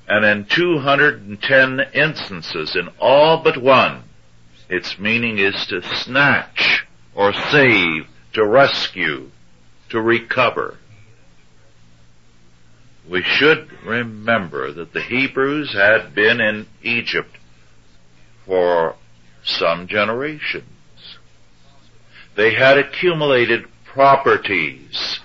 and 0.07 0.25
in 0.25 0.45
210 0.45 1.81
instances, 1.93 2.75
in 2.75 2.89
all 2.99 3.43
but 3.43 3.57
one, 3.57 4.03
its 4.69 4.97
meaning 4.97 5.37
is 5.37 5.67
to 5.67 5.83
snatch 5.83 6.87
or 7.13 7.31
save, 7.31 8.07
to 8.33 8.43
rescue, 8.43 9.29
to 9.93 10.01
recover. 10.01 10.79
We 13.07 13.21
should 13.21 13.69
remember 13.85 14.73
that 14.73 14.91
the 14.91 15.03
Hebrews 15.03 15.73
had 15.73 16.15
been 16.15 16.41
in 16.41 16.65
Egypt 16.81 17.37
for 18.43 18.95
some 19.43 19.87
generations. 19.87 20.65
They 22.35 22.55
had 22.55 22.79
accumulated 22.79 23.65
properties, 23.85 25.19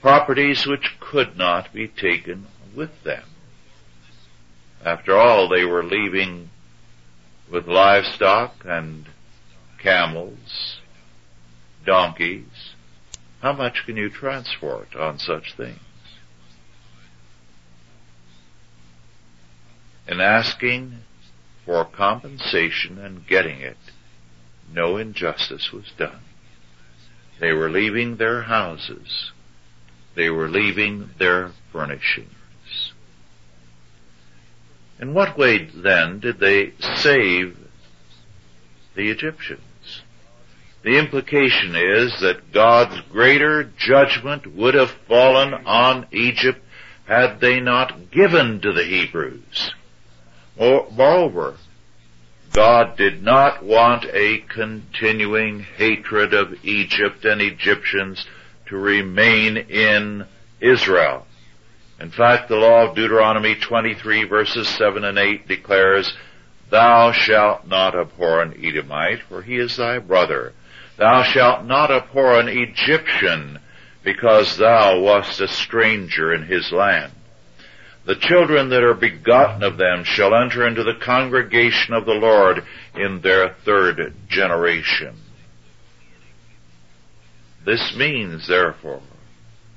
properties 0.00 0.64
which 0.64 0.94
could 1.00 1.36
not 1.36 1.72
be 1.74 1.88
taken 1.88 2.46
with 2.76 3.02
them. 3.02 3.24
After 4.84 5.16
all, 5.16 5.48
they 5.48 5.64
were 5.64 5.82
leaving 5.82 6.50
with 7.50 7.66
livestock 7.66 8.54
and 8.64 9.06
camels, 9.82 10.78
donkeys, 11.84 12.44
how 13.40 13.52
much 13.52 13.84
can 13.86 13.96
you 13.96 14.10
transport 14.10 14.96
on 14.96 15.18
such 15.18 15.54
things? 15.56 15.80
In 20.06 20.20
asking 20.20 20.98
for 21.64 21.84
compensation 21.84 22.98
and 22.98 23.26
getting 23.26 23.60
it, 23.60 23.76
no 24.72 24.96
injustice 24.96 25.70
was 25.72 25.92
done. 25.96 26.20
They 27.40 27.52
were 27.52 27.70
leaving 27.70 28.16
their 28.16 28.42
houses. 28.42 29.32
They 30.16 30.30
were 30.30 30.48
leaving 30.48 31.10
their 31.18 31.52
furnishings. 31.72 32.92
In 34.98 35.14
what 35.14 35.38
way 35.38 35.70
then 35.72 36.18
did 36.18 36.40
they 36.40 36.72
save 36.96 37.56
the 38.96 39.10
Egyptians? 39.10 39.67
The 40.82 40.96
implication 40.96 41.74
is 41.74 42.20
that 42.20 42.52
God's 42.52 43.00
greater 43.10 43.64
judgment 43.64 44.46
would 44.54 44.74
have 44.74 44.90
fallen 45.08 45.52
on 45.52 46.06
Egypt 46.12 46.64
had 47.06 47.40
they 47.40 47.58
not 47.58 48.10
given 48.10 48.60
to 48.60 48.72
the 48.72 48.84
Hebrews. 48.84 49.72
Moreover, 50.58 51.56
God 52.52 52.96
did 52.96 53.22
not 53.22 53.64
want 53.64 54.04
a 54.06 54.38
continuing 54.48 55.60
hatred 55.60 56.32
of 56.34 56.64
Egypt 56.64 57.24
and 57.24 57.40
Egyptians 57.40 58.26
to 58.66 58.76
remain 58.76 59.56
in 59.56 60.26
Israel. 60.60 61.26
In 62.00 62.10
fact, 62.10 62.48
the 62.48 62.56
law 62.56 62.88
of 62.88 62.94
Deuteronomy 62.94 63.56
23 63.56 64.24
verses 64.24 64.68
7 64.68 65.04
and 65.04 65.18
8 65.18 65.48
declares, 65.48 66.16
Thou 66.70 67.12
shalt 67.12 67.66
not 67.66 67.96
abhor 67.96 68.42
an 68.42 68.54
Edomite, 68.64 69.22
for 69.28 69.42
he 69.42 69.56
is 69.56 69.76
thy 69.76 69.98
brother. 69.98 70.52
Thou 70.98 71.22
shalt 71.22 71.64
not 71.64 71.90
abhor 71.90 72.38
an 72.38 72.48
Egyptian, 72.48 73.60
because 74.02 74.56
thou 74.56 74.98
wast 75.00 75.40
a 75.40 75.48
stranger 75.48 76.32
in 76.34 76.44
his 76.44 76.72
land. 76.72 77.12
The 78.04 78.16
children 78.16 78.70
that 78.70 78.82
are 78.82 78.94
begotten 78.94 79.62
of 79.62 79.76
them 79.76 80.02
shall 80.02 80.34
enter 80.34 80.66
into 80.66 80.82
the 80.82 80.94
congregation 80.94 81.94
of 81.94 82.06
the 82.06 82.14
Lord 82.14 82.64
in 82.94 83.20
their 83.20 83.54
third 83.64 84.14
generation. 84.28 85.16
This 87.64 87.94
means, 87.94 88.46
therefore, 88.48 89.02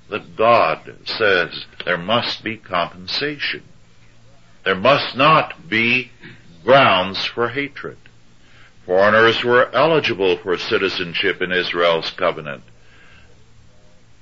that 0.10 0.38
God 0.38 0.96
says 1.06 1.66
there 1.86 1.98
must 1.98 2.44
be 2.44 2.58
compensation. 2.58 3.64
There 4.64 4.76
must 4.76 5.16
not 5.16 5.70
be 5.70 6.12
grounds 6.64 7.26
for 7.26 7.50
hatred. 7.50 7.98
Foreigners 8.86 9.44
were 9.44 9.74
eligible 9.74 10.38
for 10.38 10.58
citizenship 10.58 11.42
in 11.42 11.52
Israel's 11.52 12.10
covenant. 12.12 12.64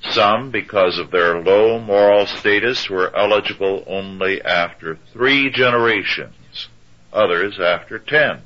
Some, 0.01 0.51
because 0.51 0.97
of 0.97 1.11
their 1.11 1.41
low 1.41 1.79
moral 1.79 2.25
status, 2.25 2.89
were 2.89 3.15
eligible 3.15 3.83
only 3.87 4.41
after 4.41 4.97
three 5.13 5.49
generations, 5.49 6.67
others 7.11 7.59
after 7.59 7.99
ten. 7.99 8.41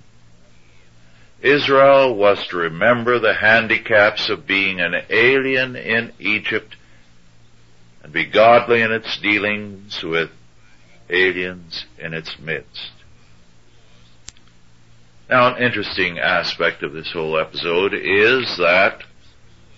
Israel 1.41 2.15
was 2.15 2.48
to 2.48 2.58
remember 2.58 3.20
the 3.20 3.34
handicaps 3.34 4.29
of 4.29 4.48
being 4.48 4.79
an 4.79 4.96
alien 5.10 5.75
in 5.75 6.13
Egypt 6.17 6.75
and 8.01 8.13
be 8.13 8.25
godly 8.25 8.82
in 8.82 8.91
its 8.91 9.17
dealings 9.17 10.01
with 10.01 10.29
aliens 11.10 11.86
in 12.00 12.13
its 12.13 12.39
midst. 12.39 12.93
Now 15.30 15.56
an 15.56 15.63
interesting 15.63 16.20
aspect 16.20 16.84
of 16.84 16.92
this 16.92 17.12
whole 17.13 17.39
episode 17.39 17.94
is 17.94 18.58
that 18.58 19.03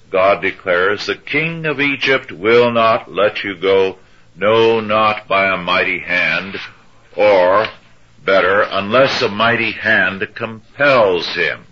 God 0.09 0.41
declares, 0.41 1.05
the 1.05 1.15
king 1.15 1.67
of 1.67 1.79
Egypt 1.79 2.31
will 2.31 2.71
not 2.71 3.11
let 3.11 3.43
you 3.43 3.55
go, 3.55 3.99
no, 4.35 4.79
not 4.79 5.27
by 5.27 5.45
a 5.45 5.57
mighty 5.57 5.99
hand, 5.99 6.55
or, 7.15 7.67
better, 8.23 8.63
unless 8.63 9.21
a 9.21 9.29
mighty 9.29 9.71
hand 9.71 10.27
compels 10.33 11.27
him. 11.35 11.65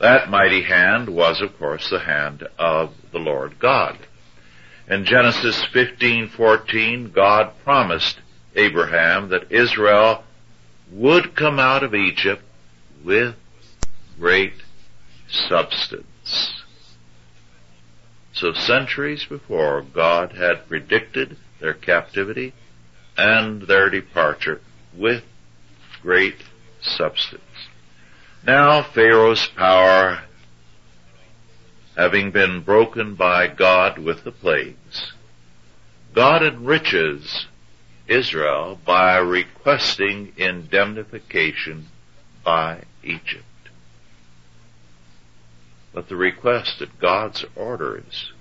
That 0.00 0.28
mighty 0.28 0.62
hand 0.62 1.08
was, 1.08 1.40
of 1.40 1.56
course, 1.58 1.88
the 1.90 2.00
hand 2.00 2.46
of 2.58 2.92
the 3.12 3.20
Lord 3.20 3.60
God. 3.60 3.98
In 4.88 5.04
Genesis 5.04 5.64
15:14, 5.72 7.12
God 7.12 7.52
promised 7.62 8.18
Abraham 8.56 9.28
that 9.28 9.52
Israel 9.52 10.24
would 10.90 11.36
come 11.36 11.60
out 11.60 11.84
of 11.84 11.94
Egypt 11.94 12.42
with 13.04 13.34
great 14.18 14.54
substance. 15.28 16.62
So 18.32 18.52
centuries 18.52 19.24
before, 19.24 19.82
God 19.82 20.32
had 20.32 20.68
predicted 20.68 21.36
their 21.60 21.74
captivity 21.74 22.52
and 23.16 23.62
their 23.62 23.90
departure 23.90 24.60
with 24.96 25.22
great 26.02 26.36
substance. 26.80 27.42
Now 28.44 28.82
Pharaoh's 28.82 29.46
power, 29.56 30.24
having 31.96 32.30
been 32.32 32.62
broken 32.62 33.14
by 33.14 33.46
God 33.46 33.98
with 33.98 34.24
the 34.24 34.32
plagues, 34.32 35.12
God 36.12 36.42
enriches 36.42 37.46
Israel 38.06 38.78
by 38.84 39.16
requesting 39.16 40.32
indemnification 40.36 41.88
by 42.44 42.84
Egypt. 43.02 43.44
But 45.92 46.08
the 46.08 46.16
request 46.16 46.82
at 46.82 46.98
God's 47.00 47.44
orders 47.56 48.32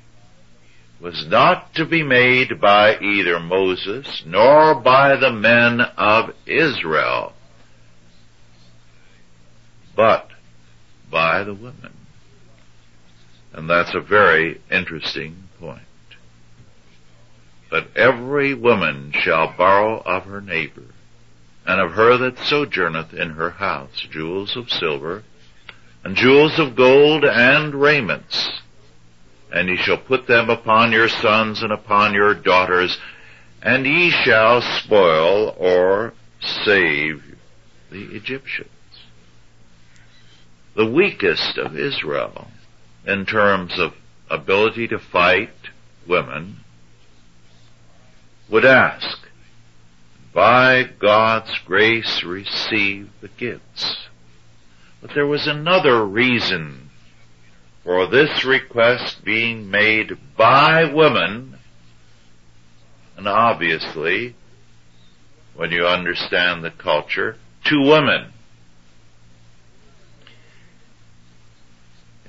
was 0.99 1.25
not 1.27 1.73
to 1.75 1.85
be 1.85 2.01
made 2.01 2.59
by 2.61 2.97
either 2.99 3.39
Moses 3.39 4.23
nor 4.25 4.73
by 4.75 5.15
the 5.17 5.31
men 5.31 5.81
of 5.97 6.31
Israel, 6.45 7.33
but 9.95 10.29
by 11.11 11.43
the 11.43 11.53
women. 11.53 11.93
And 13.51 13.69
that's 13.69 13.93
a 13.93 13.99
very 13.99 14.61
interesting 14.71 15.49
point. 15.59 15.81
But 17.69 17.95
every 17.95 18.53
woman 18.53 19.11
shall 19.13 19.53
borrow 19.57 20.01
of 20.01 20.23
her 20.23 20.41
neighbor, 20.41 20.92
and 21.65 21.79
of 21.79 21.91
her 21.91 22.17
that 22.17 22.37
sojourneth 22.39 23.13
in 23.13 23.31
her 23.31 23.51
house, 23.51 24.05
jewels 24.11 24.55
of 24.55 24.69
silver, 24.69 25.23
and 26.03 26.15
jewels 26.15 26.59
of 26.59 26.75
gold 26.75 27.23
and 27.23 27.73
raiments. 27.73 28.61
And 29.51 29.69
ye 29.69 29.77
shall 29.77 29.97
put 29.97 30.27
them 30.27 30.49
upon 30.49 30.91
your 30.91 31.07
sons 31.07 31.61
and 31.61 31.71
upon 31.71 32.13
your 32.13 32.33
daughters, 32.33 32.97
and 33.61 33.85
ye 33.85 34.09
shall 34.09 34.61
spoil 34.61 35.55
or 35.57 36.13
save 36.65 37.23
the 37.91 38.15
Egyptians. 38.15 38.69
The 40.75 40.89
weakest 40.89 41.57
of 41.57 41.77
Israel 41.77 42.47
in 43.05 43.25
terms 43.25 43.77
of 43.77 43.93
ability 44.29 44.87
to 44.87 44.97
fight 44.97 45.53
women 46.07 46.57
would 48.49 48.65
ask, 48.65 49.19
by 50.33 50.83
God's 50.99 51.57
grace 51.65 52.23
receive 52.23 53.09
the 53.21 53.27
gifts 53.27 54.03
but 55.03 55.13
there 55.13 55.27
was 55.27 55.47
another 55.47 56.05
reason 56.05 56.89
for 57.83 58.07
this 58.07 58.45
request 58.45 59.21
being 59.25 59.69
made 59.69 60.17
by 60.37 60.85
women, 60.85 61.57
and 63.17 63.27
obviously, 63.27 64.33
when 65.55 65.71
you 65.71 65.85
understand 65.85 66.63
the 66.63 66.71
culture, 66.71 67.35
to 67.65 67.81
women. 67.81 68.31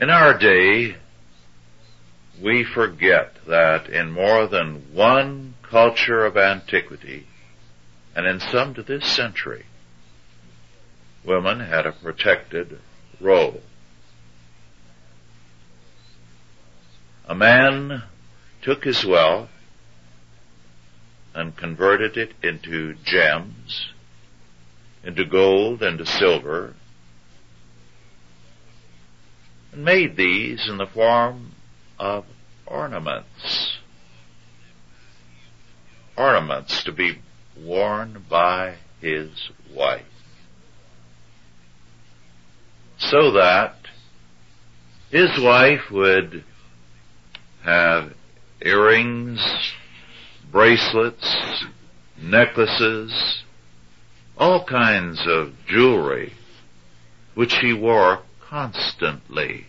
In 0.01 0.11
our 0.11 0.37
day, 0.37 0.97
we 2.43 2.65
forget 2.65 3.37
that 3.47 3.89
in 3.89 4.11
more 4.11 4.49
than 4.49 4.93
one 4.93 5.55
culture 5.63 6.27
of 6.27 6.37
antiquity, 6.37 7.29
and 8.15 8.27
in 8.27 8.41
some 8.41 8.75
to 8.75 8.83
this 8.83 9.05
century, 9.05 9.67
women 11.25 11.61
had 11.61 11.87
a 11.87 11.93
protected 11.93 12.79
role. 13.21 13.61
A 17.27 17.35
man 17.35 18.05
took 18.63 18.85
his 18.85 19.05
wealth 19.05 19.49
and 21.35 21.57
converted 21.57 22.17
it 22.17 22.33
into 22.43 22.95
gems, 23.05 23.89
into 25.03 25.25
gold 25.25 25.83
and 25.83 26.07
silver, 26.07 26.75
and 29.73 29.85
made 29.85 30.17
these 30.17 30.69
in 30.69 30.77
the 30.77 30.87
form 30.87 31.53
of 31.99 32.25
ornaments. 32.67 33.79
Ornaments 36.17 36.85
to 36.85 36.93
be 36.93 37.19
worn 37.57 38.25
by 38.29 38.77
his 39.01 39.51
wife 39.73 40.05
so 43.11 43.33
that 43.33 43.77
his 45.11 45.31
wife 45.41 45.91
would 45.91 46.45
have 47.63 48.13
earrings, 48.63 49.41
bracelets, 50.51 51.65
necklaces, 52.21 53.43
all 54.37 54.65
kinds 54.65 55.23
of 55.27 55.53
jewelry, 55.67 56.33
which 57.35 57.55
he 57.59 57.73
wore 57.73 58.21
constantly. 58.41 59.67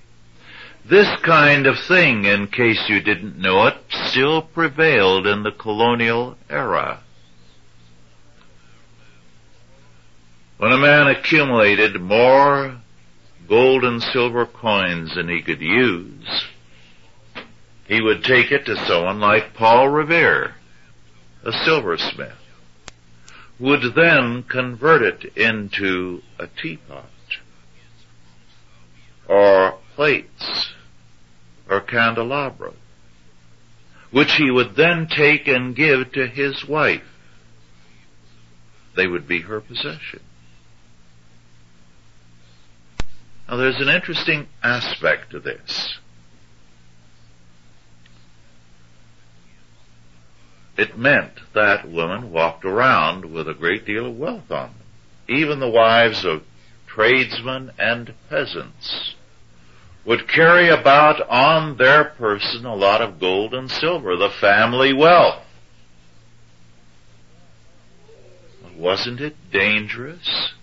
This 0.87 1.09
kind 1.23 1.65
of 1.65 1.75
thing, 1.87 2.25
in 2.25 2.47
case 2.47 2.85
you 2.87 3.01
didn't 3.01 3.37
know 3.37 3.67
it, 3.67 3.75
still 3.89 4.41
prevailed 4.41 5.25
in 5.25 5.43
the 5.43 5.51
colonial 5.51 6.37
era. 6.49 7.01
When 10.57 10.71
a 10.71 10.77
man 10.77 11.07
accumulated 11.07 11.99
more 11.99 12.77
gold 13.47 13.83
and 13.83 14.01
silver 14.01 14.45
coins 14.45 15.15
than 15.15 15.27
he 15.27 15.41
could 15.41 15.59
use, 15.59 16.45
he 17.87 18.01
would 18.01 18.23
take 18.23 18.51
it 18.51 18.65
to 18.65 18.85
someone 18.87 19.19
like 19.19 19.53
Paul 19.53 19.89
Revere, 19.89 20.55
a 21.43 21.51
silversmith, 21.51 22.37
would 23.59 23.95
then 23.95 24.43
convert 24.43 25.01
it 25.01 25.37
into 25.37 26.21
a 26.39 26.47
teapot 26.47 27.09
or 29.27 29.77
plates 29.95 30.73
or 31.69 31.81
candelabra, 31.81 32.71
which 34.11 34.31
he 34.37 34.49
would 34.49 34.75
then 34.75 35.07
take 35.07 35.47
and 35.47 35.75
give 35.75 36.13
to 36.13 36.27
his 36.27 36.65
wife. 36.65 37.03
They 38.95 39.07
would 39.07 39.27
be 39.27 39.41
her 39.41 39.59
possession. 39.59 40.21
Now 43.47 43.57
there's 43.57 43.79
an 43.79 43.89
interesting 43.89 44.47
aspect 44.63 45.31
to 45.31 45.39
this. 45.39 45.99
It 50.77 50.97
meant 50.97 51.39
that 51.53 51.89
women 51.89 52.31
walked 52.31 52.65
around 52.65 53.25
with 53.25 53.47
a 53.47 53.53
great 53.53 53.85
deal 53.85 54.07
of 54.07 54.17
wealth 54.17 54.51
on 54.51 54.73
them. 54.73 54.75
Even 55.27 55.59
the 55.59 55.69
wives 55.69 56.25
of 56.25 56.43
tradesmen 56.87 57.71
and 57.79 58.13
peasants 58.29 59.15
would 60.05 60.27
carry 60.27 60.69
about 60.69 61.21
on 61.29 61.77
their 61.77 62.03
person 62.03 62.65
a 62.65 62.75
lot 62.75 63.01
of 63.01 63.19
gold 63.19 63.53
and 63.53 63.71
silver, 63.71 64.15
the 64.15 64.29
family 64.29 64.93
wealth. 64.93 65.41
Wasn't 68.77 69.21
it 69.21 69.35
dangerous? 69.51 70.53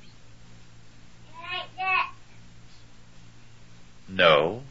No, 4.08 4.62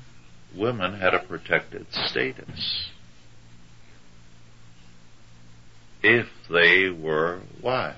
women 0.56 1.00
had 1.00 1.14
a 1.14 1.20
protected 1.20 1.88
status. 1.92 2.90
If 6.04 6.28
they 6.50 6.90
were 6.90 7.42
wives. 7.62 7.98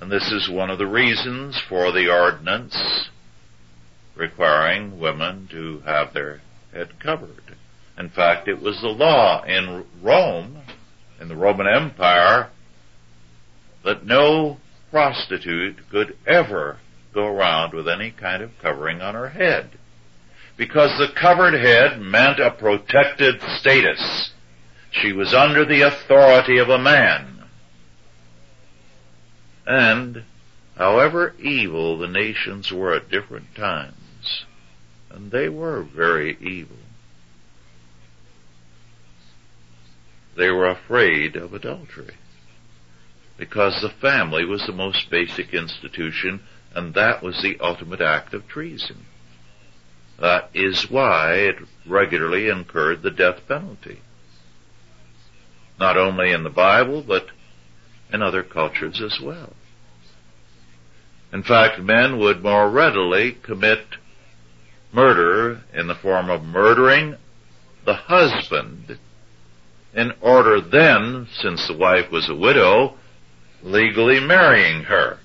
And 0.00 0.10
this 0.10 0.32
is 0.32 0.50
one 0.50 0.70
of 0.70 0.78
the 0.78 0.86
reasons 0.86 1.60
for 1.68 1.92
the 1.92 2.10
ordinance 2.10 3.10
requiring 4.16 4.98
women 4.98 5.48
to 5.50 5.80
have 5.80 6.14
their 6.14 6.40
head 6.72 6.98
covered. 7.00 7.56
In 7.98 8.08
fact, 8.08 8.48
it 8.48 8.62
was 8.62 8.80
the 8.80 8.88
law 8.88 9.42
in 9.42 9.84
Rome, 10.02 10.62
in 11.20 11.28
the 11.28 11.36
Roman 11.36 11.66
Empire, 11.66 12.50
that 13.84 14.06
no 14.06 14.58
prostitute 14.90 15.76
could 15.90 16.16
ever 16.26 16.78
go 17.12 17.26
around 17.26 17.74
with 17.74 17.88
any 17.88 18.10
kind 18.10 18.42
of 18.42 18.50
covering 18.60 19.00
on 19.00 19.14
her 19.14 19.30
head. 19.30 19.70
Because 20.56 20.98
the 20.98 21.08
covered 21.18 21.54
head 21.54 22.00
meant 22.00 22.38
a 22.38 22.50
protected 22.50 23.40
status. 23.58 24.32
She 24.90 25.12
was 25.12 25.32
under 25.32 25.64
the 25.64 25.82
authority 25.82 26.58
of 26.58 26.68
a 26.68 26.78
man. 26.78 27.44
And, 29.66 30.24
however 30.76 31.34
evil 31.38 31.98
the 31.98 32.08
nations 32.08 32.72
were 32.72 32.94
at 32.94 33.10
different 33.10 33.54
times, 33.54 34.44
and 35.10 35.30
they 35.30 35.48
were 35.48 35.82
very 35.82 36.36
evil, 36.40 36.76
they 40.36 40.50
were 40.50 40.68
afraid 40.68 41.36
of 41.36 41.54
adultery. 41.54 42.14
Because 43.38 43.80
the 43.80 43.88
family 44.00 44.44
was 44.44 44.66
the 44.66 44.72
most 44.72 45.08
basic 45.10 45.54
institution 45.54 46.40
and 46.74 46.94
that 46.94 47.22
was 47.22 47.40
the 47.42 47.58
ultimate 47.60 48.00
act 48.00 48.34
of 48.34 48.46
treason. 48.46 49.06
That 50.18 50.50
is 50.54 50.90
why 50.90 51.34
it 51.34 51.56
regularly 51.86 52.48
incurred 52.48 53.02
the 53.02 53.10
death 53.10 53.46
penalty. 53.48 54.00
Not 55.78 55.96
only 55.96 56.30
in 56.30 56.44
the 56.44 56.50
Bible, 56.50 57.02
but 57.02 57.28
in 58.12 58.22
other 58.22 58.42
cultures 58.42 59.00
as 59.00 59.18
well. 59.20 59.54
In 61.32 61.42
fact, 61.42 61.80
men 61.80 62.18
would 62.18 62.42
more 62.42 62.68
readily 62.68 63.32
commit 63.32 63.80
murder 64.92 65.62
in 65.72 65.86
the 65.86 65.94
form 65.94 66.28
of 66.28 66.42
murdering 66.42 67.16
the 67.86 67.94
husband 67.94 68.98
in 69.94 70.12
order 70.20 70.60
then, 70.60 71.26
since 71.32 71.66
the 71.66 71.76
wife 71.76 72.10
was 72.10 72.28
a 72.28 72.34
widow, 72.34 72.96
legally 73.62 74.20
marrying 74.20 74.84
her. 74.84 75.18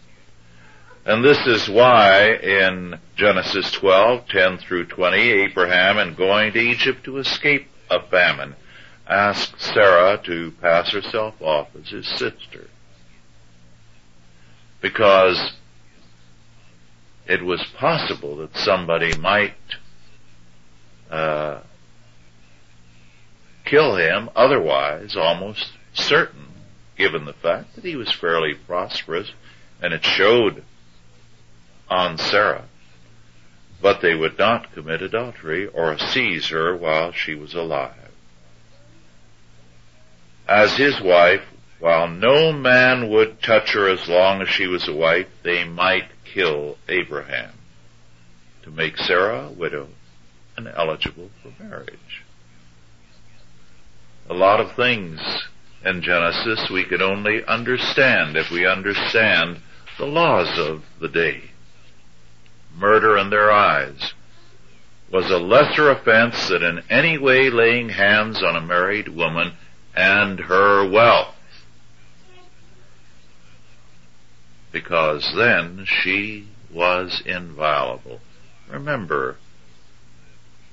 And 1.05 1.23
this 1.23 1.45
is 1.45 1.69
why 1.69 2.33
in 2.33 2.99
Genesis 3.15 3.71
12, 3.73 4.27
10 4.27 4.57
through 4.57 4.85
20, 4.87 5.17
Abraham 5.17 5.99
in 5.99 6.15
going 6.15 6.51
to 6.53 6.59
Egypt 6.59 7.03
to 7.03 7.17
escape 7.17 7.67
a 7.91 8.01
famine 8.01 8.55
asked 9.07 9.61
Sarah 9.61 10.19
to 10.25 10.51
pass 10.61 10.91
herself 10.91 11.35
off 11.41 11.67
as 11.79 11.89
his 11.89 12.07
sister. 12.07 12.67
Because 14.81 15.53
it 17.27 17.43
was 17.43 17.63
possible 17.77 18.37
that 18.37 18.55
somebody 18.57 19.15
might 19.17 19.53
uh, 21.11 21.61
kill 23.63 23.95
him 23.95 24.29
otherwise, 24.35 25.15
almost 25.15 25.73
certain, 25.93 26.47
given 26.97 27.25
the 27.25 27.33
fact 27.33 27.75
that 27.75 27.85
he 27.85 27.95
was 27.95 28.11
fairly 28.11 28.53
prosperous, 28.53 29.31
and 29.81 29.93
it 29.93 30.03
showed 30.03 30.63
on 31.89 32.17
Sarah. 32.17 32.65
But 33.81 34.01
they 34.01 34.15
would 34.15 34.37
not 34.37 34.71
commit 34.73 35.01
adultery 35.01 35.67
or 35.67 35.97
seize 35.97 36.49
her 36.49 36.75
while 36.75 37.11
she 37.11 37.35
was 37.35 37.53
alive. 37.53 38.11
As 40.47 40.77
his 40.77 41.01
wife, 41.01 41.43
while 41.79 42.07
no 42.07 42.51
man 42.51 43.09
would 43.09 43.41
touch 43.41 43.73
her 43.73 43.89
as 43.89 44.07
long 44.07 44.41
as 44.41 44.49
she 44.49 44.67
was 44.67 44.87
a 44.87 44.93
wife, 44.93 45.27
they 45.43 45.63
might 45.63 46.07
kill 46.23 46.77
Abraham 46.87 47.53
to 48.63 48.71
make 48.71 48.97
Sarah 48.97 49.47
a 49.47 49.51
widow 49.51 49.89
and 50.57 50.67
eligible 50.67 51.29
for 51.41 51.51
marriage. 51.61 52.23
A 54.29 54.33
lot 54.33 54.59
of 54.59 54.75
things 54.75 55.19
in 55.83 56.01
Genesis 56.01 56.69
we 56.71 56.83
can 56.83 57.01
only 57.01 57.43
understand 57.45 58.35
if 58.35 58.49
we 58.49 58.65
understand 58.65 59.59
the 59.99 60.05
laws 60.05 60.57
of 60.57 60.83
the 60.99 61.07
day 61.07 61.51
murder 62.77 63.17
in 63.17 63.29
their 63.29 63.51
eyes, 63.51 64.13
was 65.11 65.29
a 65.29 65.37
lesser 65.37 65.89
offense 65.89 66.49
than 66.49 66.63
in 66.63 66.83
any 66.89 67.17
way 67.17 67.49
laying 67.49 67.89
hands 67.89 68.43
on 68.43 68.55
a 68.55 68.61
married 68.61 69.07
woman 69.07 69.53
and 69.95 70.39
her 70.39 70.87
wealth. 70.89 71.35
Because 74.71 75.33
then 75.35 75.85
she 75.85 76.47
was 76.71 77.21
inviolable. 77.25 78.19
Remember, 78.69 79.37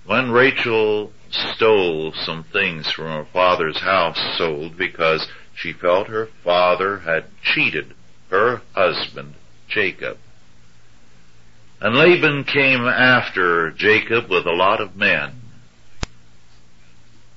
when 0.05 0.33
Rachel 0.33 1.13
stole 1.31 2.13
some 2.13 2.43
things 2.43 2.91
from 2.91 3.07
her 3.07 3.27
father's 3.33 3.81
house 3.81 4.19
sold 4.37 4.77
because 4.77 5.29
she 5.55 5.73
felt 5.73 6.09
her 6.09 6.27
father 6.43 6.99
had 6.99 7.27
cheated 7.43 7.95
her 8.31 8.63
husband, 8.75 9.35
Jacob, 9.69 10.19
and 11.83 11.97
Laban 11.97 12.45
came 12.45 12.83
after 12.87 13.73
Jacob 13.73 14.31
with 14.31 14.47
a 14.47 14.53
lot 14.53 14.81
of 14.81 14.95
men. 14.95 15.33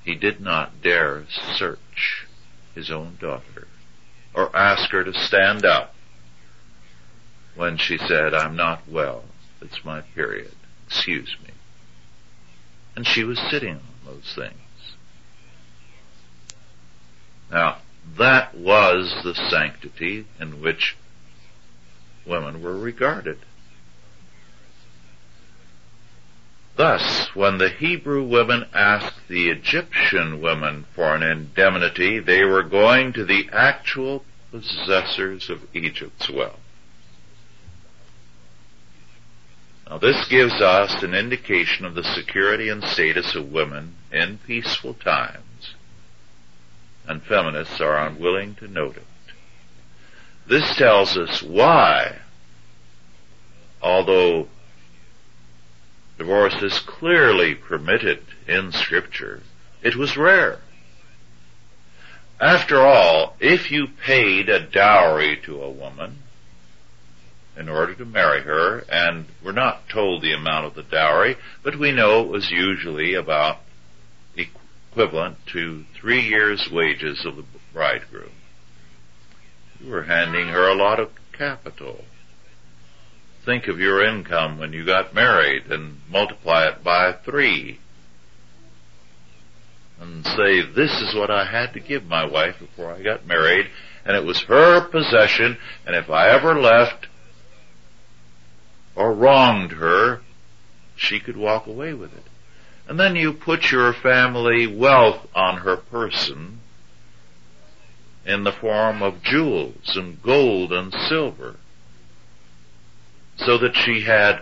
He 0.03 0.13
did 0.13 0.39
not 0.39 0.83
dare 0.83 1.23
search 1.55 2.27
his 2.75 2.91
own 2.91 3.17
daughter 3.19 3.67
or 4.35 4.55
ask 4.55 4.91
her 4.91 5.03
to 5.03 5.13
stand 5.13 5.65
up 5.65 5.95
when 7.55 7.77
she 7.77 7.97
said, 7.97 8.35
I'm 8.35 8.55
not 8.55 8.87
well. 8.87 9.23
It's 9.61 9.83
my 9.83 10.01
period. 10.01 10.53
Excuse 10.85 11.35
me. 11.43 11.49
And 12.95 13.07
she 13.07 13.23
was 13.23 13.39
sitting 13.49 13.77
on 13.77 14.05
those 14.05 14.31
things. 14.35 14.93
Now, 17.49 17.79
that 18.19 18.55
was 18.55 19.21
the 19.23 19.33
sanctity 19.33 20.27
in 20.39 20.61
which 20.61 20.95
women 22.27 22.61
were 22.61 22.77
regarded. 22.77 23.39
Thus, 26.75 27.33
when 27.33 27.57
the 27.57 27.69
Hebrew 27.69 28.23
women 28.23 28.65
asked 28.73 29.27
the 29.29 29.49
Egyptian 29.49 30.41
women 30.41 30.85
for 30.93 31.15
an 31.15 31.23
indemnity, 31.23 32.19
they 32.19 32.43
were 32.43 32.63
going 32.63 33.13
to 33.13 33.23
the 33.23 33.49
actual 33.53 34.25
possessors 34.51 35.49
of 35.49 35.61
Egypt's 35.73 36.29
wealth. 36.29 36.59
Now 39.89 39.99
this 39.99 40.27
gives 40.27 40.61
us 40.61 41.01
an 41.03 41.13
indication 41.13 41.85
of 41.85 41.95
the 41.95 42.03
security 42.03 42.69
and 42.69 42.83
status 42.83 43.35
of 43.35 43.51
women 43.51 43.95
in 44.11 44.39
peaceful 44.39 44.95
times, 44.95 45.75
and 47.07 47.23
feminists 47.23 47.79
are 47.79 47.97
unwilling 47.97 48.55
to 48.55 48.67
note 48.67 48.97
it. 48.97 49.03
This 50.47 50.75
tells 50.75 51.17
us 51.17 51.41
why 51.41 52.17
although 53.81 54.47
divorce 56.17 56.61
is 56.61 56.79
clearly 56.79 57.55
permitted 57.55 58.21
in 58.47 58.71
scripture, 58.71 59.41
it 59.81 59.95
was 59.95 60.17
rare. 60.17 60.59
After 62.39 62.81
all, 62.81 63.35
if 63.39 63.71
you 63.71 63.87
paid 64.05 64.49
a 64.49 64.59
dowry 64.59 65.39
to 65.45 65.61
a 65.61 65.71
woman 65.71 66.19
in 67.57 67.69
order 67.69 67.95
to 67.95 68.05
marry 68.05 68.41
her, 68.41 68.79
and 68.89 69.25
we're 69.43 69.53
not 69.53 69.87
told 69.87 70.21
the 70.21 70.33
amount 70.33 70.65
of 70.65 70.75
the 70.75 70.83
dowry, 70.83 71.37
but 71.63 71.79
we 71.79 71.91
know 71.91 72.21
it 72.21 72.27
was 72.27 72.51
usually 72.51 73.13
about 73.13 73.59
equivalent 74.35 75.37
to 75.53 75.85
three 75.99 76.21
years' 76.21 76.69
wages 76.69 77.25
of 77.25 77.37
the 77.37 77.45
bridegroom. 77.73 78.31
You 79.79 79.89
were 79.89 80.03
handing 80.03 80.49
her 80.49 80.67
a 80.67 80.75
lot 80.75 80.99
of 80.99 81.11
capital. 81.31 82.03
Think 83.45 83.67
of 83.67 83.79
your 83.79 84.03
income 84.03 84.57
when 84.57 84.73
you 84.73 84.85
got 84.85 85.13
married 85.13 85.71
and 85.71 85.99
multiply 86.09 86.67
it 86.67 86.83
by 86.83 87.13
three 87.13 87.79
and 89.99 90.25
say, 90.25 90.61
this 90.61 90.91
is 91.01 91.15
what 91.15 91.29
I 91.29 91.45
had 91.45 91.73
to 91.73 91.79
give 91.79 92.05
my 92.05 92.25
wife 92.25 92.55
before 92.59 92.91
I 92.91 93.01
got 93.01 93.25
married, 93.25 93.67
and 94.03 94.15
it 94.15 94.25
was 94.25 94.41
her 94.43 94.81
possession, 94.89 95.57
and 95.85 95.95
if 95.95 96.09
I 96.09 96.29
ever 96.29 96.59
left 96.59 97.07
or 98.95 99.13
wronged 99.13 99.71
her, 99.73 100.21
she 100.95 101.19
could 101.19 101.37
walk 101.37 101.67
away 101.67 101.93
with 101.93 102.13
it. 102.13 102.23
And 102.87 102.99
then 102.99 103.15
you 103.15 103.33
put 103.33 103.71
your 103.71 103.93
family 103.93 104.67
wealth 104.67 105.27
on 105.33 105.57
her 105.57 105.77
person 105.77 106.59
in 108.25 108.43
the 108.43 108.51
form 108.51 109.01
of 109.01 109.23
jewels 109.23 109.95
and 109.95 110.21
gold 110.21 110.71
and 110.71 110.93
silver, 110.93 111.55
so 113.37 113.57
that 113.57 113.75
she 113.75 114.01
had 114.01 114.41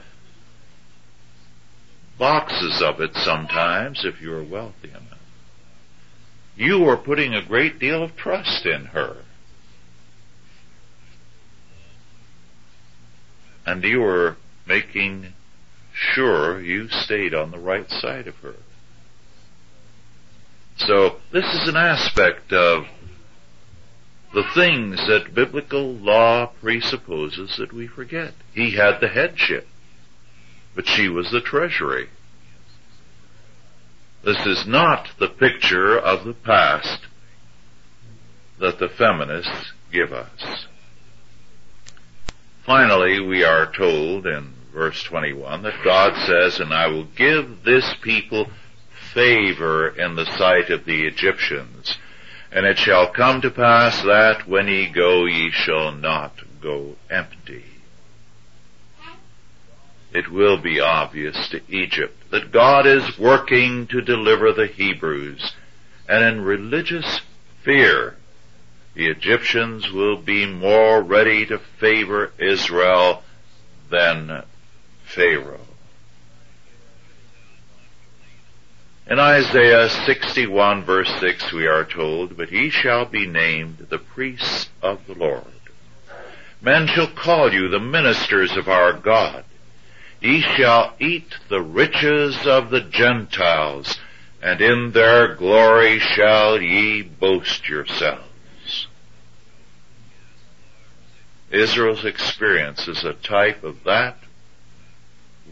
boxes 2.18 2.82
of 2.82 3.02
it 3.02 3.12
sometimes 3.16 4.06
if 4.06 4.22
you 4.22 4.30
were 4.30 4.44
wealthy 4.44 4.90
enough 4.90 5.14
you 6.56 6.80
were 6.80 6.98
putting 6.98 7.34
a 7.34 7.46
great 7.46 7.80
deal 7.80 8.04
of 8.04 8.16
trust 8.16 8.66
in 8.66 8.86
her. 8.86 9.24
And 13.66 13.84
you 13.84 14.02
were 14.02 14.38
making 14.68 15.34
sure 15.94 16.62
you 16.62 16.90
stayed 16.90 17.34
on 17.34 17.52
the 17.52 17.60
right 17.60 17.90
side 17.90 18.28
of 18.28 18.36
her. 18.38 18.56
So 20.78 21.18
this 21.32 21.46
is 21.46 21.68
an 21.68 21.78
aspect 21.78 22.52
of 22.52 22.86
the 24.34 24.44
things 24.56 24.98
that 25.08 25.36
biblical 25.36 25.94
law 25.94 26.48
presupposes 26.62 27.58
that 27.58 27.72
we 27.72 27.88
forget. 27.88 28.34
He 28.54 28.72
had 28.72 29.00
the 29.00 29.08
headship, 29.08 29.68
but 30.76 30.88
she 30.88 31.08
was 31.08 31.30
the 31.32 31.42
treasury. 31.42 32.10
This 34.24 34.46
is 34.46 34.66
not 34.66 35.10
the 35.20 35.28
picture 35.28 35.98
of 35.98 36.26
the 36.26 36.34
past 36.34 37.02
that 38.60 38.80
the 38.80 38.90
feminists 38.90 39.74
give 39.92 40.12
us. 40.14 40.68
Finally, 42.66 43.20
we 43.20 43.44
are 43.44 43.72
told 43.72 44.26
in 44.26 44.54
verse 44.74 45.04
21 45.04 45.64
that 45.64 45.84
God 45.84 46.16
says, 46.26 46.60
and 46.60 46.74
I 46.74 46.88
will 46.88 47.04
give 47.04 47.64
this 47.64 47.94
people 48.02 48.48
favor 49.14 49.90
in 49.90 50.16
the 50.16 50.26
sight 50.26 50.70
of 50.70 50.86
the 50.86 51.06
Egyptians. 51.06 51.98
And 52.54 52.66
it 52.66 52.78
shall 52.78 53.08
come 53.08 53.42
to 53.42 53.50
pass 53.50 54.02
that 54.04 54.48
when 54.48 54.68
ye 54.68 54.88
go, 54.88 55.26
ye 55.26 55.52
shall 55.52 55.92
not 55.92 56.34
go 56.62 56.96
empty 57.10 57.66
it 60.14 60.32
will 60.32 60.58
be 60.58 60.80
obvious 60.80 61.50
to 61.50 61.62
Egypt 61.68 62.30
that 62.30 62.52
God 62.52 62.86
is 62.86 63.18
working 63.18 63.88
to 63.88 64.02
deliver 64.02 64.54
the 64.54 64.68
Hebrews, 64.68 65.54
and 66.08 66.24
in 66.24 66.44
religious 66.44 67.22
fear, 67.64 68.16
the 68.94 69.08
Egyptians 69.08 69.92
will 69.92 70.18
be 70.18 70.46
more 70.46 71.02
ready 71.02 71.46
to 71.48 71.58
favor 71.58 72.32
Israel 72.38 73.24
than 73.90 74.44
Pharaoh. 75.04 75.60
In 79.06 79.20
Isaiah 79.20 79.90
61 79.90 80.86
verse 80.86 81.14
6 81.20 81.52
we 81.52 81.68
are 81.68 81.84
told, 81.84 82.38
But 82.38 82.50
he 82.50 82.70
shall 82.70 83.04
be 83.04 83.28
named 83.28 83.88
the 83.90 83.98
priests 83.98 84.70
of 84.82 85.06
the 85.08 85.14
Lord. 85.14 85.44
Men 86.62 86.88
shall 86.88 87.08
call 87.08 87.54
you 87.54 87.68
the 87.68 87.82
ministers 87.82 88.56
of 88.56 88.70
our 88.70 88.94
God. 88.94 89.44
Ye 90.22 90.40
shall 90.40 90.94
eat 91.00 91.36
the 91.50 91.62
riches 91.62 92.48
of 92.48 92.70
the 92.70 92.80
Gentiles, 92.80 94.00
and 94.42 94.62
in 94.62 94.94
their 94.94 95.36
glory 95.36 96.00
shall 96.00 96.62
ye 96.62 97.02
boast 97.02 97.68
yourselves. 97.68 98.88
Israel's 101.52 102.06
experience 102.06 102.88
is 102.88 103.04
a 103.04 103.14
type 103.14 103.66
of 103.66 103.84
that 103.84 104.18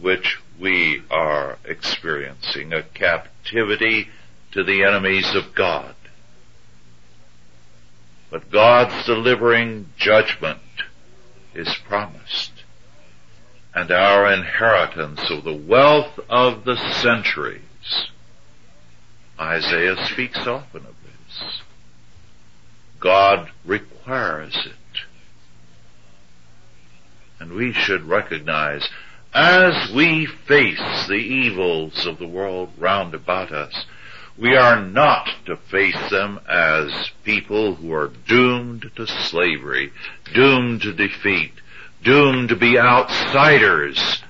which 0.00 0.40
we 0.62 1.02
are 1.10 1.58
experiencing, 1.64 2.72
a 2.72 2.82
captivity 2.82 4.08
to 4.52 4.62
the 4.62 4.84
enemies 4.84 5.34
of 5.34 5.54
God. 5.54 5.96
But 8.30 8.50
God's 8.50 9.04
delivering 9.04 9.88
judgment 9.98 10.60
is 11.52 11.74
promised 11.86 12.52
and 13.74 13.90
our 13.90 14.32
inheritance 14.32 15.30
of 15.30 15.44
the 15.44 15.56
wealth 15.56 16.20
of 16.28 16.64
the 16.64 16.76
centuries. 16.76 18.10
Isaiah 19.40 19.96
speaks 20.06 20.46
often 20.46 20.86
of 20.86 20.94
this. 21.02 21.62
God 23.00 23.50
requires 23.64 24.56
it. 24.66 25.00
And 27.40 27.52
we 27.52 27.72
should 27.72 28.04
recognize 28.04 28.88
as 29.34 29.90
we 29.92 30.26
face 30.26 31.06
the 31.08 31.14
evils 31.14 32.06
of 32.06 32.18
the 32.18 32.26
world 32.26 32.70
round 32.78 33.14
about 33.14 33.50
us, 33.50 33.86
we 34.36 34.56
are 34.56 34.80
not 34.80 35.28
to 35.46 35.56
face 35.56 36.10
them 36.10 36.40
as 36.48 37.10
people 37.24 37.74
who 37.74 37.92
are 37.92 38.12
doomed 38.26 38.90
to 38.96 39.06
slavery, 39.06 39.92
doomed 40.34 40.82
to 40.82 40.92
defeat, 40.92 41.52
doomed 42.02 42.48
to 42.48 42.56
be 42.56 42.78
outsiders 42.78 44.22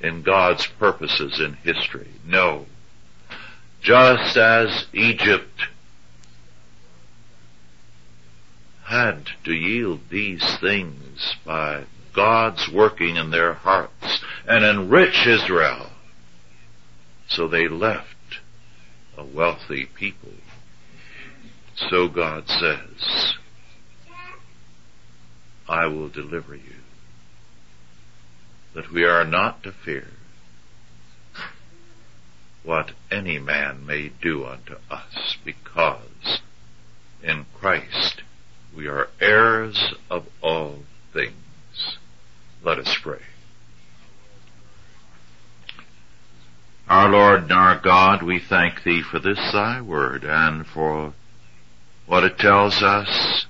in 0.00 0.22
God's 0.22 0.66
purposes 0.66 1.40
in 1.40 1.54
history. 1.54 2.08
No. 2.26 2.66
Just 3.80 4.36
as 4.36 4.86
Egypt 4.92 5.62
had 8.84 9.28
to 9.44 9.52
yield 9.52 10.00
these 10.08 10.44
things 10.58 11.36
by 11.44 11.84
God's 12.18 12.68
working 12.74 13.14
in 13.14 13.30
their 13.30 13.54
hearts 13.54 14.24
and 14.44 14.64
enrich 14.64 15.24
Israel, 15.24 15.90
so 17.28 17.46
they 17.46 17.68
left 17.68 18.40
a 19.16 19.24
wealthy 19.24 19.86
people. 19.86 20.32
So 21.76 22.08
God 22.08 22.48
says, 22.48 23.36
I 25.68 25.86
will 25.86 26.08
deliver 26.08 26.56
you. 26.56 26.80
That 28.74 28.92
we 28.92 29.04
are 29.04 29.24
not 29.24 29.62
to 29.62 29.70
fear 29.70 30.08
what 32.64 32.90
any 33.12 33.38
man 33.38 33.86
may 33.86 34.10
do 34.20 34.44
unto 34.44 34.74
us, 34.90 35.36
because 35.44 36.40
in 37.22 37.46
Christ 37.54 38.22
we 38.76 38.88
are 38.88 39.06
heirs 39.20 39.94
of 40.10 40.26
all 40.42 40.80
things. 41.12 41.34
Let 42.62 42.78
us 42.78 42.96
pray. 43.02 43.20
Our 46.88 47.08
Lord 47.10 47.42
and 47.44 47.52
our 47.52 47.78
God, 47.78 48.22
we 48.22 48.40
thank 48.40 48.82
Thee 48.82 49.02
for 49.02 49.18
this 49.18 49.38
Thy 49.52 49.80
word 49.80 50.24
and 50.24 50.66
for 50.66 51.12
what 52.06 52.24
it 52.24 52.38
tells 52.38 52.82
us 52.82 53.46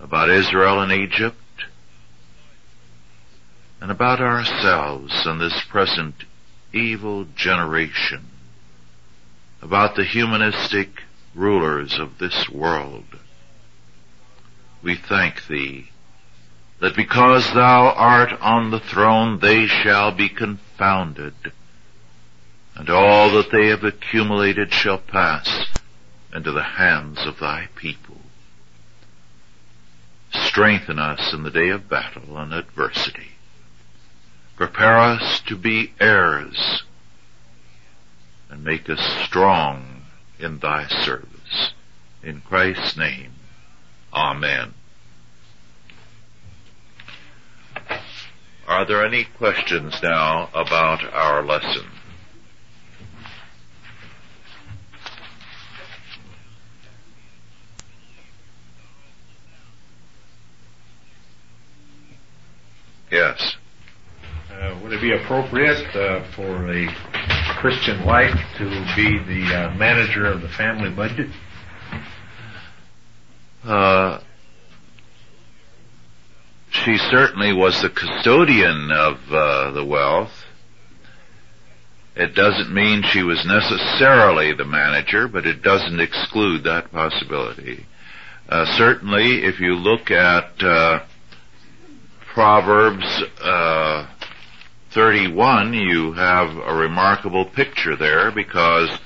about 0.00 0.28
Israel 0.28 0.80
and 0.80 0.92
Egypt, 0.92 1.36
and 3.80 3.90
about 3.90 4.20
ourselves 4.20 5.12
and 5.24 5.40
this 5.40 5.64
present 5.70 6.14
evil 6.72 7.24
generation, 7.36 8.26
about 9.62 9.96
the 9.96 10.04
humanistic 10.04 11.02
rulers 11.34 11.98
of 11.98 12.18
this 12.18 12.48
world. 12.50 13.04
We 14.82 14.96
thank 14.96 15.46
Thee 15.46 15.90
that 16.80 16.96
because 16.96 17.52
Thou 17.54 17.90
art 17.90 18.32
on 18.40 18.70
the 18.70 18.80
throne 18.80 19.38
they 19.38 19.66
shall 19.66 20.12
be 20.12 20.28
confounded, 20.28 21.34
and 22.74 22.90
all 22.90 23.30
that 23.30 23.50
they 23.50 23.68
have 23.68 23.84
accumulated 23.84 24.72
shall 24.72 24.98
pass 24.98 25.66
into 26.34 26.52
the 26.52 26.62
hands 26.62 27.24
of 27.26 27.38
Thy 27.38 27.68
people 27.76 28.16
strengthen 30.56 30.98
us 30.98 31.32
in 31.32 31.42
the 31.42 31.50
day 31.50 31.68
of 31.68 31.88
battle 31.88 32.36
and 32.38 32.52
adversity. 32.52 33.32
Prepare 34.56 34.98
us 34.98 35.40
to 35.40 35.56
be 35.56 35.92
heirs 36.00 36.82
and 38.48 38.64
make 38.64 38.88
us 38.88 39.00
strong 39.24 40.02
in 40.38 40.58
thy 40.58 40.86
service. 40.86 41.72
In 42.22 42.40
Christ's 42.40 42.96
name, 42.96 43.32
Amen. 44.12 44.72
Are 48.76 48.84
there 48.84 49.06
any 49.06 49.24
questions 49.38 49.98
now 50.02 50.50
about 50.52 51.02
our 51.14 51.42
lesson? 51.42 51.86
Yes. 63.10 63.56
Uh, 64.52 64.78
would 64.82 64.92
it 64.92 65.00
be 65.00 65.14
appropriate 65.14 65.96
uh, 65.96 66.30
for 66.34 66.70
a 66.70 66.86
Christian 67.58 68.04
wife 68.04 68.36
to 68.58 68.64
be 68.94 69.18
the 69.20 69.56
uh, 69.56 69.74
manager 69.76 70.26
of 70.26 70.42
the 70.42 70.50
family 70.50 70.90
budget? 70.90 71.30
Uh, 73.64 74.20
she 76.86 76.98
certainly 77.10 77.52
was 77.52 77.82
the 77.82 77.90
custodian 77.90 78.92
of 78.92 79.18
uh, 79.32 79.72
the 79.72 79.84
wealth. 79.84 80.44
It 82.14 82.36
doesn't 82.36 82.72
mean 82.72 83.02
she 83.02 83.24
was 83.24 83.44
necessarily 83.44 84.52
the 84.52 84.64
manager, 84.64 85.26
but 85.26 85.46
it 85.46 85.62
doesn't 85.62 85.98
exclude 85.98 86.62
that 86.62 86.92
possibility. 86.92 87.86
Uh, 88.48 88.66
certainly, 88.76 89.44
if 89.44 89.58
you 89.58 89.74
look 89.74 90.12
at 90.12 90.62
uh, 90.62 91.00
Proverbs 92.20 93.04
uh, 93.42 94.06
31, 94.92 95.74
you 95.74 96.12
have 96.12 96.56
a 96.56 96.72
remarkable 96.72 97.46
picture 97.46 97.96
there 97.96 98.30
because 98.30 98.96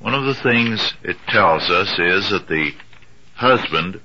one 0.00 0.12
of 0.12 0.26
the 0.26 0.34
things 0.34 0.92
it 1.02 1.16
tells 1.28 1.70
us 1.70 1.98
is 1.98 2.28
that 2.28 2.46
the 2.46 2.72
husband 3.36 4.02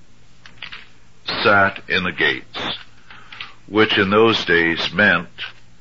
sat 1.43 1.81
in 1.87 2.03
the 2.03 2.11
gates, 2.11 2.77
which 3.67 3.97
in 3.97 4.09
those 4.09 4.43
days 4.45 4.91
meant 4.93 5.29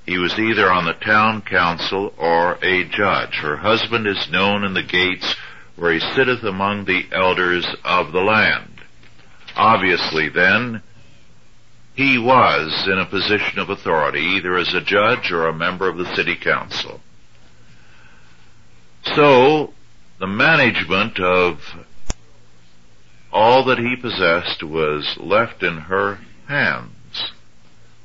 he 0.06 0.18
was 0.18 0.38
either 0.38 0.70
on 0.72 0.84
the 0.86 0.94
town 0.94 1.42
council 1.42 2.14
or 2.16 2.58
a 2.62 2.84
judge. 2.84 3.34
Her 3.34 3.56
husband 3.56 4.06
is 4.06 4.30
known 4.30 4.64
in 4.64 4.74
the 4.74 4.82
gates 4.82 5.34
where 5.76 5.92
he 5.92 6.00
sitteth 6.00 6.42
among 6.44 6.84
the 6.84 7.06
elders 7.12 7.66
of 7.84 8.12
the 8.12 8.20
land. 8.20 8.80
Obviously 9.54 10.28
then, 10.28 10.82
he 11.94 12.16
was 12.16 12.86
in 12.86 12.98
a 12.98 13.06
position 13.06 13.58
of 13.58 13.70
authority, 13.70 14.20
either 14.20 14.56
as 14.56 14.72
a 14.72 14.80
judge 14.80 15.30
or 15.30 15.46
a 15.46 15.52
member 15.52 15.88
of 15.88 15.98
the 15.98 16.14
city 16.14 16.36
council. 16.36 17.00
So, 19.14 19.72
the 20.18 20.26
management 20.26 21.18
of 21.20 21.60
all 23.38 23.64
that 23.66 23.78
he 23.78 23.94
possessed 23.94 24.64
was 24.64 25.16
left 25.20 25.62
in 25.62 25.78
her 25.78 26.18
hands. 26.48 27.30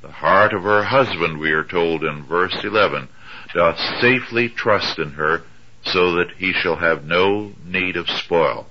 The 0.00 0.12
heart 0.12 0.52
of 0.52 0.62
her 0.62 0.84
husband, 0.84 1.40
we 1.40 1.50
are 1.50 1.64
told 1.64 2.04
in 2.04 2.24
verse 2.24 2.56
11, 2.62 3.08
doth 3.52 3.76
safely 4.00 4.48
trust 4.48 5.00
in 5.00 5.10
her, 5.12 5.42
so 5.82 6.12
that 6.12 6.30
he 6.36 6.52
shall 6.52 6.76
have 6.76 7.04
no 7.04 7.52
need 7.66 7.96
of 7.96 8.08
spoil. 8.08 8.68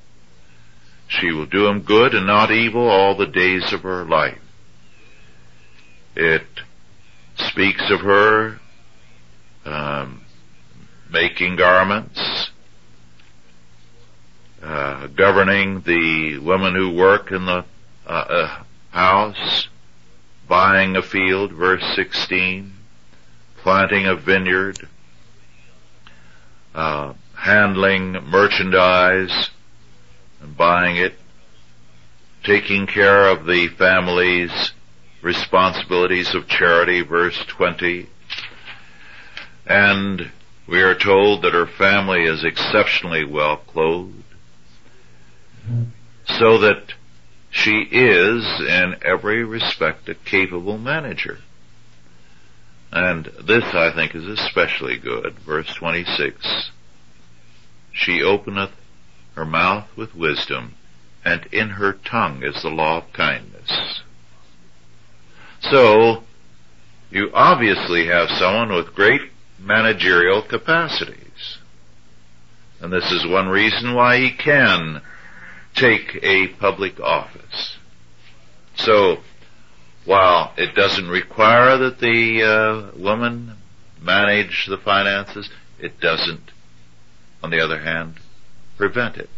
She 1.10 1.34
will 1.34 1.48
do 1.48 1.68
him 1.68 1.82
good 1.82 2.14
and 2.14 2.26
not 2.26 2.50
evil 2.50 2.88
all 2.88 3.18
the 3.18 3.28
days 3.28 3.74
of 3.74 3.82
her 3.82 4.06
life. 4.06 4.40
It 6.16 6.48
speaks 7.36 7.92
of 7.92 8.00
her 8.00 8.60
um, 9.66 10.22
making 11.10 11.58
garments, 11.58 12.52
uh, 14.64 15.08
governing 15.08 15.82
the 15.82 16.38
women 16.40 16.74
who 16.74 16.90
work 16.90 17.32
in 17.32 17.46
the 17.46 17.66
uh, 18.08 18.10
uh, 18.10 18.64
house, 18.92 19.68
buying 20.48 20.96
a 20.96 21.02
field, 21.02 21.52
verse 21.52 21.84
16, 21.96 22.74
planting 23.58 24.06
a 24.06 24.16
vineyard, 24.16 24.88
uh, 26.74 27.14
handling 27.36 28.14
merchandise 28.24 29.50
and 30.42 30.56
buying 30.56 30.96
it, 30.96 31.14
taking 32.46 32.88
care 32.88 33.28
of 33.28 33.46
the 33.46 33.68
family's 33.68 34.72
responsibilities 35.22 36.34
of 36.34 36.48
charity, 36.48 37.02
verse 37.02 37.38
20. 37.48 38.08
And 39.66 40.32
we 40.68 40.82
are 40.82 40.96
told 40.96 41.42
that 41.42 41.54
her 41.54 41.68
family 41.68 42.24
is 42.24 42.46
exceptionally 42.46 43.26
well 43.26 43.58
clothed 43.58 44.23
so 46.26 46.58
that 46.60 46.94
she 47.52 47.88
is 47.92 48.46
in 48.62 48.96
every 49.04 49.44
respect 49.44 50.10
a 50.10 50.16
capable 50.16 50.78
manager. 50.78 51.40
And 52.92 53.26
this 53.44 53.64
I 53.74 53.92
think 53.92 54.16
is 54.16 54.26
especially 54.26 54.98
good. 54.98 55.40
Verse 55.40 55.74
26. 55.74 56.72
She 57.92 58.22
openeth 58.22 58.72
her 59.36 59.46
mouth 59.46 59.88
with 59.96 60.16
wisdom, 60.16 60.76
and 61.24 61.48
in 61.52 61.70
her 61.72 61.94
tongue 61.94 62.44
is 62.44 62.62
the 62.62 62.70
law 62.70 62.98
of 62.98 63.14
kindness. 63.14 64.02
So, 65.62 66.24
you 67.10 67.32
obviously 67.34 68.08
have 68.08 68.30
someone 68.30 68.74
with 68.74 68.96
great 68.96 69.22
managerial 69.60 70.42
capacities. 70.42 71.58
And 72.82 72.92
this 72.92 73.12
is 73.12 73.26
one 73.26 73.48
reason 73.48 73.94
why 73.94 74.18
he 74.18 74.32
can 74.32 75.02
take 75.76 76.20
a 76.22 76.48
public 76.60 77.00
office. 77.00 77.78
So, 78.76 79.18
while 80.06 80.54
it 80.58 80.76
doesn't 80.76 81.08
require 81.08 81.78
that 81.78 82.00
the 82.00 82.44
uh, 82.44 82.98
woman 82.98 83.56
manage 84.02 84.66
the 84.68 84.78
finances, 84.78 85.50
it 85.80 86.00
doesn't, 86.00 86.52
on 87.42 87.50
the 87.50 87.60
other 87.60 87.80
hand, 87.80 88.20
prevent 88.78 89.18
it. 89.18 89.30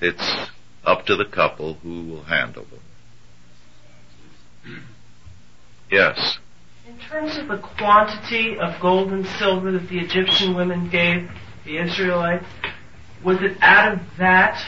It's 0.00 0.50
up 0.84 1.06
to 1.06 1.16
the 1.16 1.24
couple 1.24 1.74
who 1.74 2.04
will 2.04 2.24
handle 2.24 2.64
them. 2.64 2.80
Yes. 5.90 6.38
In 6.86 6.98
terms 6.98 7.36
of 7.36 7.48
the 7.48 7.58
quantity 7.58 8.58
of 8.58 8.80
gold 8.80 9.12
and 9.12 9.26
silver 9.26 9.72
that 9.72 9.88
the 9.88 9.98
Egyptian 9.98 10.54
women 10.54 10.88
gave 10.90 11.30
the 11.64 11.78
Israelites, 11.78 12.46
was 13.24 13.42
it 13.42 13.56
out 13.60 13.94
of 13.94 14.00
that 14.18 14.64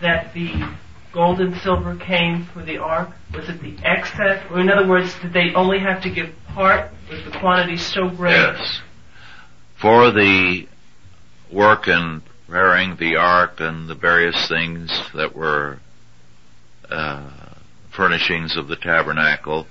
that 0.00 0.32
the 0.34 0.76
gold 1.12 1.40
and 1.40 1.56
silver 1.58 1.96
came 1.96 2.44
for 2.52 2.62
the 2.62 2.78
ark? 2.78 3.10
Was 3.34 3.48
it 3.48 3.60
the 3.60 3.76
excess? 3.84 4.44
Or 4.50 4.60
in 4.60 4.68
other 4.68 4.86
words, 4.86 5.14
did 5.20 5.32
they 5.32 5.52
only 5.54 5.78
have 5.80 6.02
to 6.02 6.10
give 6.10 6.30
part? 6.48 6.90
Was 7.10 7.24
the 7.24 7.38
quantity 7.38 7.76
so 7.76 8.08
great? 8.08 8.32
Yes. 8.32 8.80
For 9.80 10.10
the 10.10 10.66
work 11.52 11.88
in 11.88 12.22
preparing 12.46 12.96
the 12.96 13.16
ark 13.16 13.56
and 13.58 13.88
the 13.88 13.94
various 13.94 14.48
things 14.48 14.90
that 15.14 15.34
were 15.34 15.78
uh, 16.90 17.54
furnishings 17.90 18.56
of 18.56 18.68
the 18.68 18.76
tabernacle, 18.76 19.66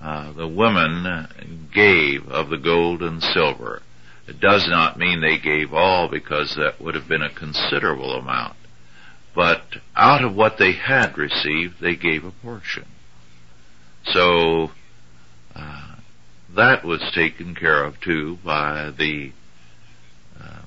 uh, 0.00 0.32
the 0.32 0.48
women 0.48 1.68
gave 1.74 2.26
of 2.28 2.48
the 2.48 2.56
gold 2.56 3.02
and 3.02 3.22
silver. 3.22 3.82
It 4.26 4.40
does 4.40 4.66
not 4.68 4.98
mean 4.98 5.20
they 5.20 5.38
gave 5.38 5.74
all 5.74 6.08
because 6.08 6.54
that 6.56 6.80
would 6.80 6.94
have 6.94 7.08
been 7.08 7.22
a 7.22 7.34
considerable 7.34 8.14
amount. 8.14 8.56
But 9.34 9.62
out 9.96 10.24
of 10.24 10.34
what 10.34 10.58
they 10.58 10.72
had 10.72 11.16
received, 11.16 11.80
they 11.80 11.94
gave 11.94 12.24
a 12.24 12.32
portion. 12.32 12.86
So, 14.04 14.70
uh, 15.54 15.96
that 16.56 16.84
was 16.84 17.00
taken 17.14 17.54
care 17.54 17.84
of 17.84 18.00
too 18.00 18.38
by 18.44 18.90
the 18.90 19.32
uh, 20.40 20.62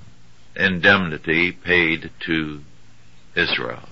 indemnity 0.56 1.52
paid 1.52 2.12
to 2.26 2.62
Israel. 3.36 3.90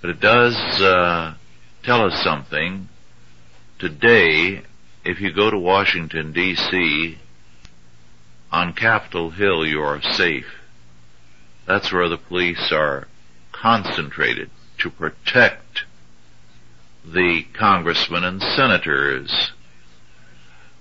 But 0.00 0.10
it 0.10 0.20
does 0.20 0.54
uh, 0.80 1.34
tell 1.82 2.06
us 2.06 2.22
something. 2.22 2.88
Today, 3.78 4.62
if 5.04 5.20
you 5.20 5.32
go 5.32 5.50
to 5.50 5.58
Washington 5.58 6.32
D.C., 6.32 7.18
on 8.56 8.72
Capitol 8.72 9.30
Hill 9.30 9.66
you 9.66 9.82
are 9.82 10.00
safe. 10.00 10.46
That's 11.66 11.92
where 11.92 12.08
the 12.08 12.16
police 12.16 12.72
are 12.72 13.06
concentrated 13.52 14.50
to 14.78 14.90
protect 14.90 15.82
the 17.04 17.44
congressmen 17.52 18.24
and 18.24 18.42
senators. 18.42 19.52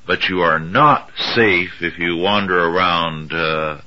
But 0.08 0.30
you 0.30 0.40
are 0.42 0.60
not 0.60 1.12
safe 1.18 1.82
if 1.82 2.00
you 2.00 2.16
wander 2.16 2.66
around 2.66 3.34
uh, 3.34 3.82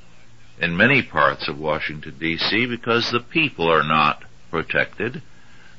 in 0.61 0.76
many 0.76 1.03
parts 1.03 1.49
of 1.49 1.59
Washington 1.59 2.16
DC 2.20 2.68
because 2.68 3.11
the 3.11 3.20
people 3.20 3.72
are 3.72 3.84
not 3.84 4.22
protected 4.51 5.22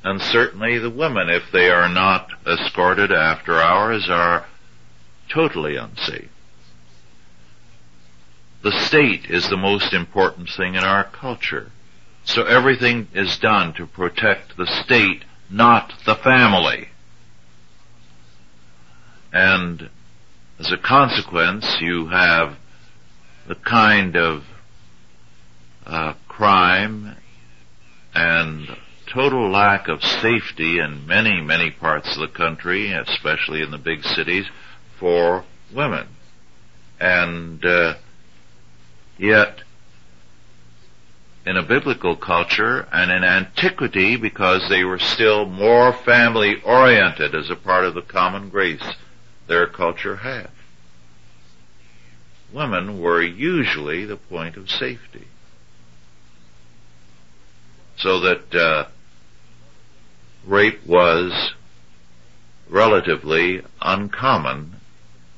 and 0.03 0.20
certainly 0.20 0.80
the 0.80 0.89
women, 0.89 1.30
if 1.30 1.43
they 1.51 1.70
are 1.70 1.89
not 1.89 2.32
escorted 2.47 3.12
after 3.12 3.62
hours, 3.62 4.10
are 4.10 4.45
totally 5.32 5.76
unsafe. 5.76 6.30
The 8.62 8.72
state 8.72 9.30
is 9.30 9.49
the 9.49 9.57
most 9.57 9.93
important 9.93 10.49
thing 10.55 10.76
in 10.76 10.84
our 10.84 11.05
culture. 11.05 11.72
So 12.26 12.43
everything 12.43 13.07
is 13.14 13.38
done 13.39 13.74
to 13.76 13.88
protect 13.88 14.57
the 14.57 14.68
state, 14.84 15.24
not 15.49 15.93
the 16.05 16.16
family. 16.16 16.89
And 19.32 19.89
as 20.60 20.72
a 20.72 20.78
consequence, 20.78 21.78
you 21.80 22.07
have 22.07 22.57
the 23.47 23.55
kind 23.55 24.18
of 24.18 24.43
uh, 25.86 26.14
crime 26.28 27.16
and 28.14 28.68
total 29.12 29.49
lack 29.49 29.88
of 29.88 30.03
safety 30.03 30.80
in 30.80 31.07
many, 31.07 31.41
many 31.41 31.72
parts 31.72 32.16
of 32.16 32.22
the 32.22 32.38
country, 32.38 32.91
especially 32.91 33.62
in 33.62 33.72
the 33.72 33.78
big 33.78 34.03
cities, 34.03 34.45
for 34.99 35.45
women. 35.74 36.07
And 36.99 37.64
uh, 37.66 37.95
yet, 39.20 39.62
in 41.46 41.58
a 41.58 41.64
biblical 41.64 42.16
culture 42.16 42.88
and 42.92 43.12
in 43.12 43.24
antiquity, 43.24 44.16
because 44.16 44.68
they 44.70 44.84
were 44.84 45.00
still 45.00 45.46
more 45.46 45.94
family 45.94 46.62
oriented 46.64 47.36
as 47.36 47.50
a 47.50 47.56
part 47.56 47.86
of 47.86 47.94
the 47.94 48.02
common 48.02 48.50
grace 48.50 48.96
their 49.48 49.68
culture 49.68 50.18
had. 50.18 50.50
Women 52.54 53.00
were 53.00 53.22
usually 53.22 54.06
the 54.06 54.18
point 54.18 54.58
of 54.58 54.70
safety. 54.70 55.28
So 57.98 58.22
that 58.22 58.56
uh, 58.56 58.86
rape 60.46 60.86
was 60.86 61.54
relatively 62.70 63.62
uncommon 63.82 64.76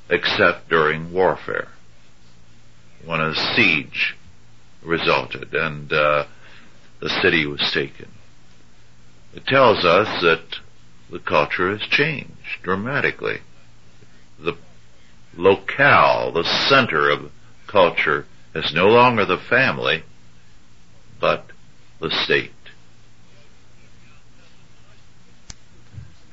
except 0.10 0.70
during 0.70 1.12
warfare 1.12 1.70
when 3.06 3.22
a 3.22 3.36
siege 3.36 4.16
resulted 4.82 5.54
and 5.54 5.91
uh, 5.91 6.26
the 6.99 7.10
city 7.10 7.45
was 7.45 7.72
taken. 7.72 8.08
It 9.34 9.45
tells 9.45 9.86
us 9.86 10.22
that 10.22 10.60
the 11.10 11.20
culture 11.20 11.76
has 11.76 11.88
changed 11.88 12.62
dramatically. 12.62 13.39
The 14.39 14.58
locale, 15.36 16.32
the 16.32 16.43
center 16.43 17.10
of 17.10 17.32
culture 17.68 18.26
is 18.54 18.74
no 18.74 18.88
longer 18.88 19.26
the 19.26 19.38
family, 19.38 20.04
but 21.20 21.45
the 21.99 22.10
state. 22.10 22.52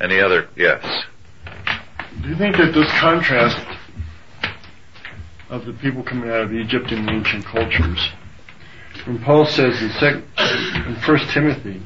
Any 0.00 0.20
other? 0.20 0.48
Yes. 0.56 1.04
Do 2.22 2.28
you 2.28 2.36
think 2.36 2.56
that 2.56 2.72
this 2.72 2.90
contrast 2.98 3.77
of 5.50 5.64
the 5.64 5.72
people 5.74 6.02
coming 6.02 6.28
out 6.28 6.42
of 6.42 6.52
Egypt 6.52 6.90
and 6.92 7.08
ancient 7.08 7.44
cultures, 7.44 8.10
when 9.06 9.18
Paul 9.20 9.46
says 9.46 9.80
in, 9.80 9.90
sec, 9.92 10.14
in 10.86 10.94
1 10.94 11.18
Timothy 11.28 11.82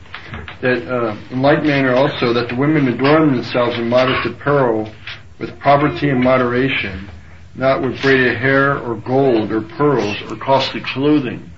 that 0.61 0.89
uh, 0.89 1.17
in 1.31 1.43
like 1.43 1.63
manner 1.63 1.95
also 1.95 2.33
that 2.33 2.49
the 2.49 2.57
women 2.57 2.89
adorn 2.89 3.35
themselves 3.35 3.79
in 3.79 3.89
modest 3.89 4.27
apparel 4.27 4.93
with 5.39 5.59
poverty 5.61 6.09
and 6.09 6.23
moderation, 6.23 7.09
not 7.55 7.83
with 7.83 8.01
braided 8.01 8.39
hair 8.39 8.79
or 8.79 8.97
gold 8.97 9.53
or 9.53 9.61
pearls 9.61 10.17
or 10.31 10.37
costly 10.37 10.81
clothing. 10.81 11.51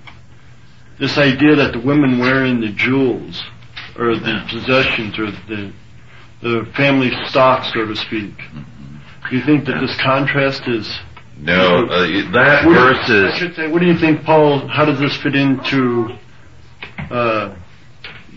This 0.99 1.17
idea 1.17 1.55
that 1.55 1.73
the 1.73 1.79
women 1.79 2.19
wearing 2.19 2.61
the 2.61 2.71
jewels 2.71 3.43
or 3.97 4.15
the 4.15 4.45
possessions 4.49 5.17
or 5.17 5.31
the 5.31 5.73
the 6.41 6.67
family 6.75 7.11
stock, 7.27 7.63
so 7.73 7.85
to 7.85 7.95
speak. 7.95 8.37
Do 9.29 9.35
you 9.35 9.43
think 9.43 9.65
that 9.65 9.79
this 9.79 9.95
contrast 10.01 10.67
is? 10.67 10.87
No, 11.37 11.85
uh, 11.85 12.31
that 12.31 12.65
what 12.65 12.73
verse 12.73 13.09
is. 13.09 13.33
I 13.33 13.37
should 13.37 13.55
say, 13.55 13.67
what 13.67 13.79
do 13.79 13.87
you 13.87 13.97
think, 13.97 14.23
Paul? 14.23 14.67
How 14.67 14.85
does 14.85 14.99
this 14.99 15.15
fit 15.17 15.35
into 15.35 16.17
uh, 16.97 17.55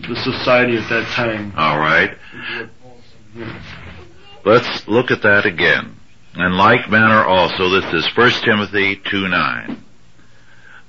the 0.07 0.15
society 0.15 0.77
at 0.77 0.89
that 0.89 1.07
time? 1.15 1.53
All 1.55 1.79
right. 1.79 2.17
Let's 4.45 4.87
look 4.87 5.11
at 5.11 5.21
that 5.23 5.45
again. 5.45 5.95
In 6.35 6.57
like 6.57 6.89
manner 6.89 7.23
also, 7.23 7.69
this 7.69 7.93
is 7.93 8.17
1 8.17 8.31
Timothy 8.43 8.95
2 9.09 9.27
9. 9.27 9.83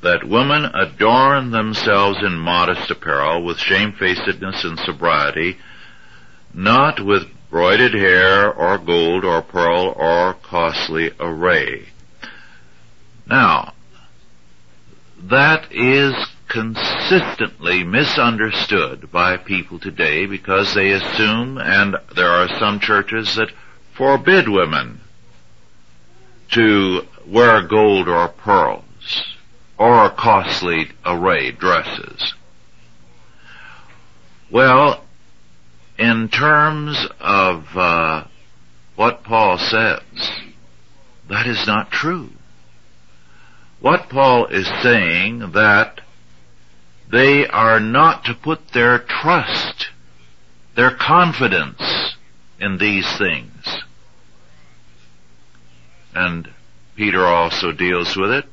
That 0.03 0.29
women 0.29 0.65
adorn 0.65 1.51
themselves 1.51 2.19
in 2.23 2.39
modest 2.39 2.91
apparel 2.91 3.45
with 3.45 3.59
shamefacedness 3.59 4.65
and 4.65 4.79
sobriety, 4.81 5.59
not 6.55 7.05
with 7.05 7.25
broided 7.51 7.95
hair 7.95 8.53
or 8.53 8.79
gold 8.79 9.25
or 9.25 9.43
pearl 9.43 9.93
or 9.97 10.35
costly 10.35 11.11
array. 11.21 11.90
Now, 13.31 13.75
that 15.23 15.69
is 15.71 16.15
consistently 16.49 17.85
misunderstood 17.85 19.13
by 19.13 19.37
people 19.37 19.79
today 19.79 20.27
because 20.27 20.75
they 20.75 20.91
assume, 20.91 21.57
and 21.57 21.95
there 22.17 22.29
are 22.29 22.49
some 22.59 22.81
churches 22.81 23.37
that 23.37 23.53
forbid 23.93 24.49
women 24.49 25.01
to 26.51 27.07
wear 27.25 27.63
gold 27.63 28.09
or 28.09 28.27
pearls 28.27 29.37
or 29.79 30.11
costly 30.11 30.91
array 31.07 31.53
dresses. 31.53 32.35
Well, 34.51 35.05
in 35.97 36.31
terms 36.31 37.07
of 37.21 37.77
uh, 37.77 38.25
what 38.97 39.23
Paul 39.23 39.57
says, 39.57 40.03
that 41.29 41.47
is 41.47 41.65
not 41.69 41.93
true. 41.93 42.31
What 43.81 44.09
Paul 44.09 44.47
is 44.47 44.67
saying 44.83 45.53
that 45.53 46.01
they 47.11 47.47
are 47.47 47.81
not 47.81 48.25
to 48.25 48.35
put 48.35 48.73
their 48.73 48.99
trust, 48.99 49.89
their 50.77 50.95
confidence 50.95 52.17
in 52.59 52.79
these 52.79 53.07
things. 53.19 53.83
And 56.15 56.49
Peter 56.97 57.25
also 57.25 57.73
deals 57.73 58.17
with 58.17 58.31
it. 58.31 58.45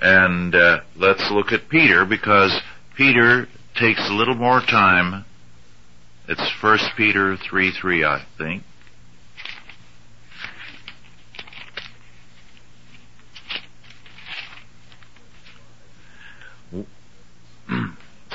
And 0.00 0.54
uh, 0.54 0.80
let's 0.96 1.30
look 1.30 1.52
at 1.52 1.68
Peter 1.68 2.04
because 2.04 2.60
Peter 2.94 3.48
takes 3.74 4.06
a 4.08 4.12
little 4.12 4.34
more 4.34 4.60
time 4.60 5.24
it's 6.26 6.50
First 6.60 6.84
Peter 6.96 7.36
3 7.36 7.72
3, 7.72 8.04
I 8.04 8.24
think. 8.38 8.62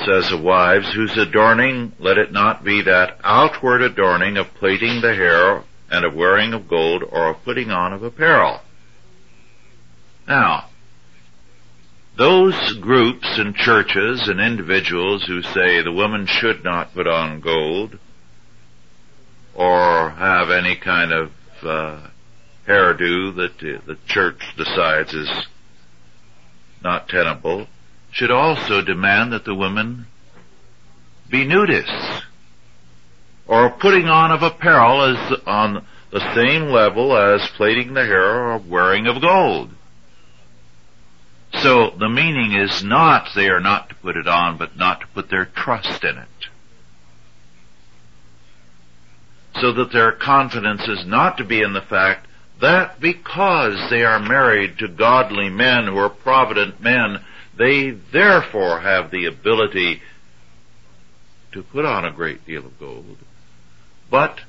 Says 0.04 0.32
of 0.32 0.42
wives, 0.42 0.92
whose 0.92 1.16
adorning, 1.16 1.92
let 1.98 2.18
it 2.18 2.32
not 2.32 2.64
be 2.64 2.82
that 2.82 3.18
outward 3.22 3.82
adorning 3.82 4.36
of 4.36 4.52
plaiting 4.54 5.00
the 5.00 5.14
hair 5.14 5.64
and 5.90 6.04
of 6.04 6.14
wearing 6.14 6.52
of 6.52 6.68
gold 6.68 7.02
or 7.02 7.30
of 7.30 7.44
putting 7.44 7.70
on 7.70 7.92
of 7.92 8.02
apparel. 8.02 8.60
Now, 10.26 10.68
those 12.16 12.74
groups 12.74 13.38
and 13.38 13.54
churches 13.54 14.28
and 14.28 14.40
individuals 14.40 15.24
who 15.26 15.42
say 15.42 15.82
the 15.82 15.92
woman 15.92 16.26
should 16.26 16.62
not 16.62 16.94
put 16.94 17.06
on 17.06 17.40
gold 17.40 17.98
or 19.54 20.10
have 20.10 20.50
any 20.50 20.76
kind 20.76 21.12
of 21.12 21.32
uh, 21.62 22.08
hairdo 22.66 23.34
that 23.36 23.58
the 23.58 23.96
church 24.06 24.42
decides 24.56 25.12
is 25.14 25.30
not 26.82 27.08
tenable 27.08 27.66
should 28.12 28.30
also 28.30 28.82
demand 28.82 29.32
that 29.32 29.44
the 29.44 29.54
women 29.54 30.06
be 31.28 31.46
nudists 31.46 32.22
or 33.46 33.70
putting 33.70 34.06
on 34.06 34.30
of 34.30 34.42
apparel 34.42 35.14
is 35.14 35.38
on 35.46 35.84
the 36.12 36.34
same 36.34 36.70
level 36.70 37.16
as 37.16 37.48
plaiting 37.56 37.94
the 37.94 38.04
hair 38.04 38.52
or 38.52 38.58
wearing 38.58 39.06
of 39.06 39.20
gold. 39.20 39.70
So 41.54 41.90
the 41.98 42.08
meaning 42.08 42.52
is 42.52 42.82
not 42.82 43.28
they 43.34 43.48
are 43.48 43.60
not 43.60 43.88
to 43.88 43.94
put 43.96 44.16
it 44.16 44.28
on, 44.28 44.56
but 44.56 44.76
not 44.76 45.00
to 45.00 45.06
put 45.08 45.30
their 45.30 45.46
trust 45.46 46.04
in 46.04 46.16
it. 46.16 46.28
So 49.60 49.72
that 49.72 49.92
their 49.92 50.12
confidence 50.12 50.86
is 50.86 51.04
not 51.04 51.36
to 51.38 51.44
be 51.44 51.60
in 51.60 51.72
the 51.72 51.82
fact 51.82 52.28
that 52.60 53.00
because 53.00 53.90
they 53.90 54.04
are 54.04 54.20
married 54.20 54.78
to 54.78 54.88
godly 54.88 55.48
men 55.48 55.86
who 55.86 55.96
are 55.96 56.08
provident 56.08 56.80
men, 56.80 57.24
they 57.60 57.90
therefore 57.90 58.80
have 58.80 59.10
the 59.10 59.26
ability 59.26 60.00
to 61.52 61.62
put 61.62 61.84
on 61.84 62.06
a 62.06 62.10
great 62.10 62.46
deal 62.46 62.64
of 62.64 62.78
gold. 62.78 63.18
But 64.10 64.40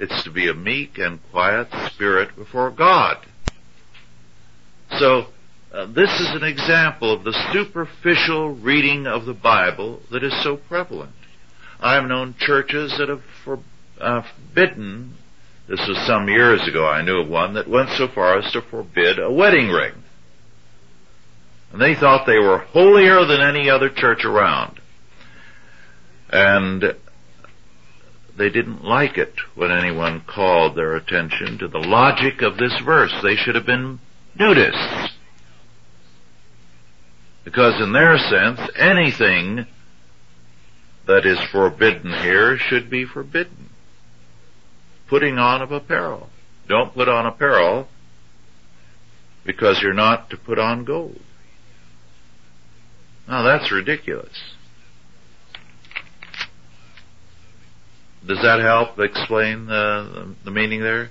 it's 0.00 0.24
to 0.24 0.30
be 0.32 0.48
a 0.48 0.54
meek 0.54 0.98
and 0.98 1.20
quiet 1.30 1.68
spirit 1.92 2.34
before 2.34 2.72
God. 2.72 3.18
So 4.98 5.26
uh, 5.72 5.86
this 5.86 6.10
is 6.18 6.30
an 6.34 6.42
example 6.42 7.12
of 7.12 7.22
the 7.22 7.50
superficial 7.52 8.52
reading 8.52 9.06
of 9.06 9.26
the 9.26 9.34
Bible 9.34 10.00
that 10.10 10.24
is 10.24 10.34
so 10.42 10.56
prevalent. 10.56 11.12
I've 11.78 12.08
known 12.08 12.34
churches 12.36 12.96
that 12.98 13.08
have 13.08 13.22
for, 13.44 13.60
uh, 14.00 14.22
forbidden, 14.22 15.14
this 15.68 15.86
was 15.86 15.98
some 16.04 16.28
years 16.28 16.66
ago, 16.66 16.88
I 16.88 17.02
knew 17.02 17.20
of 17.20 17.28
one 17.28 17.54
that 17.54 17.68
went 17.68 17.90
so 17.90 18.08
far 18.08 18.38
as 18.38 18.50
to 18.52 18.60
forbid 18.60 19.20
a 19.20 19.30
wedding 19.30 19.68
ring. 19.68 19.99
And 21.72 21.80
they 21.80 21.94
thought 21.94 22.26
they 22.26 22.38
were 22.38 22.58
holier 22.58 23.24
than 23.24 23.40
any 23.40 23.70
other 23.70 23.88
church 23.88 24.24
around. 24.24 24.80
And 26.28 26.94
they 28.36 28.50
didn't 28.50 28.84
like 28.84 29.18
it 29.18 29.34
when 29.54 29.70
anyone 29.70 30.22
called 30.26 30.76
their 30.76 30.96
attention 30.96 31.58
to 31.58 31.68
the 31.68 31.78
logic 31.78 32.42
of 32.42 32.56
this 32.56 32.80
verse. 32.84 33.14
They 33.22 33.36
should 33.36 33.54
have 33.54 33.66
been 33.66 34.00
nudists. 34.38 35.10
Because 37.44 37.80
in 37.80 37.92
their 37.92 38.18
sense, 38.18 38.60
anything 38.76 39.66
that 41.06 41.26
is 41.26 41.38
forbidden 41.50 42.12
here 42.12 42.56
should 42.56 42.90
be 42.90 43.04
forbidden. 43.04 43.70
Putting 45.08 45.38
on 45.38 45.62
of 45.62 45.72
apparel. 45.72 46.28
Don't 46.68 46.94
put 46.94 47.08
on 47.08 47.26
apparel 47.26 47.88
because 49.44 49.80
you're 49.82 49.92
not 49.92 50.30
to 50.30 50.36
put 50.36 50.58
on 50.58 50.84
gold. 50.84 51.20
Now 53.30 53.42
that's 53.42 53.70
ridiculous. 53.70 54.42
Does 58.26 58.42
that 58.42 58.58
help 58.58 58.98
explain 58.98 59.66
the, 59.66 60.34
the 60.42 60.50
meaning 60.50 60.80
there? 60.80 61.10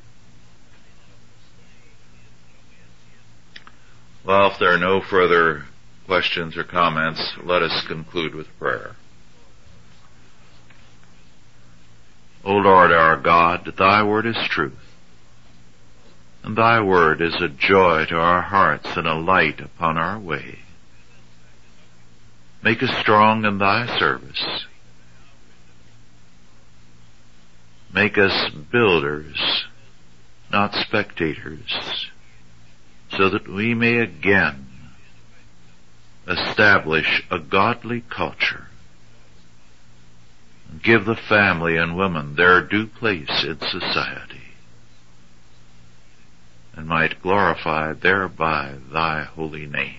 Well, 4.25 4.51
if 4.51 4.59
there 4.59 4.73
are 4.73 4.77
no 4.77 4.99
further 4.99 5.63
questions 6.07 6.57
or 6.57 6.65
comments, 6.65 7.35
let 7.41 7.63
us 7.63 7.87
conclude 7.87 8.35
with 8.35 8.47
prayer. 8.59 8.97
O 12.43 12.51
Lord 12.51 12.91
our 12.91 13.15
God, 13.15 13.73
thy 13.77 14.03
word 14.03 14.25
is 14.25 14.37
truth, 14.49 14.73
and 16.43 16.57
thy 16.57 16.81
word 16.81 17.21
is 17.21 17.41
a 17.41 17.47
joy 17.47 18.05
to 18.09 18.17
our 18.17 18.41
hearts 18.41 18.97
and 18.97 19.07
a 19.07 19.15
light 19.15 19.61
upon 19.61 19.97
our 19.97 20.19
way. 20.19 20.59
Make 22.63 22.83
us 22.83 22.91
strong 23.01 23.45
in 23.45 23.57
thy 23.57 23.97
service. 23.97 24.65
Make 27.93 28.17
us 28.17 28.49
builders, 28.71 29.65
not 30.51 30.73
spectators, 30.73 32.07
so 33.11 33.29
that 33.29 33.47
we 33.47 33.73
may 33.73 33.97
again 33.97 34.67
establish 36.27 37.23
a 37.31 37.39
godly 37.39 38.01
culture 38.09 38.67
give 40.83 41.05
the 41.05 41.15
family 41.15 41.77
and 41.77 41.97
women 41.97 42.35
their 42.35 42.61
due 42.61 42.85
place 42.85 43.43
in 43.43 43.59
society 43.59 44.39
and 46.75 46.87
might 46.87 47.21
glorify 47.21 47.93
thereby 47.93 48.75
thy 48.91 49.23
holy 49.23 49.65
name. 49.65 49.98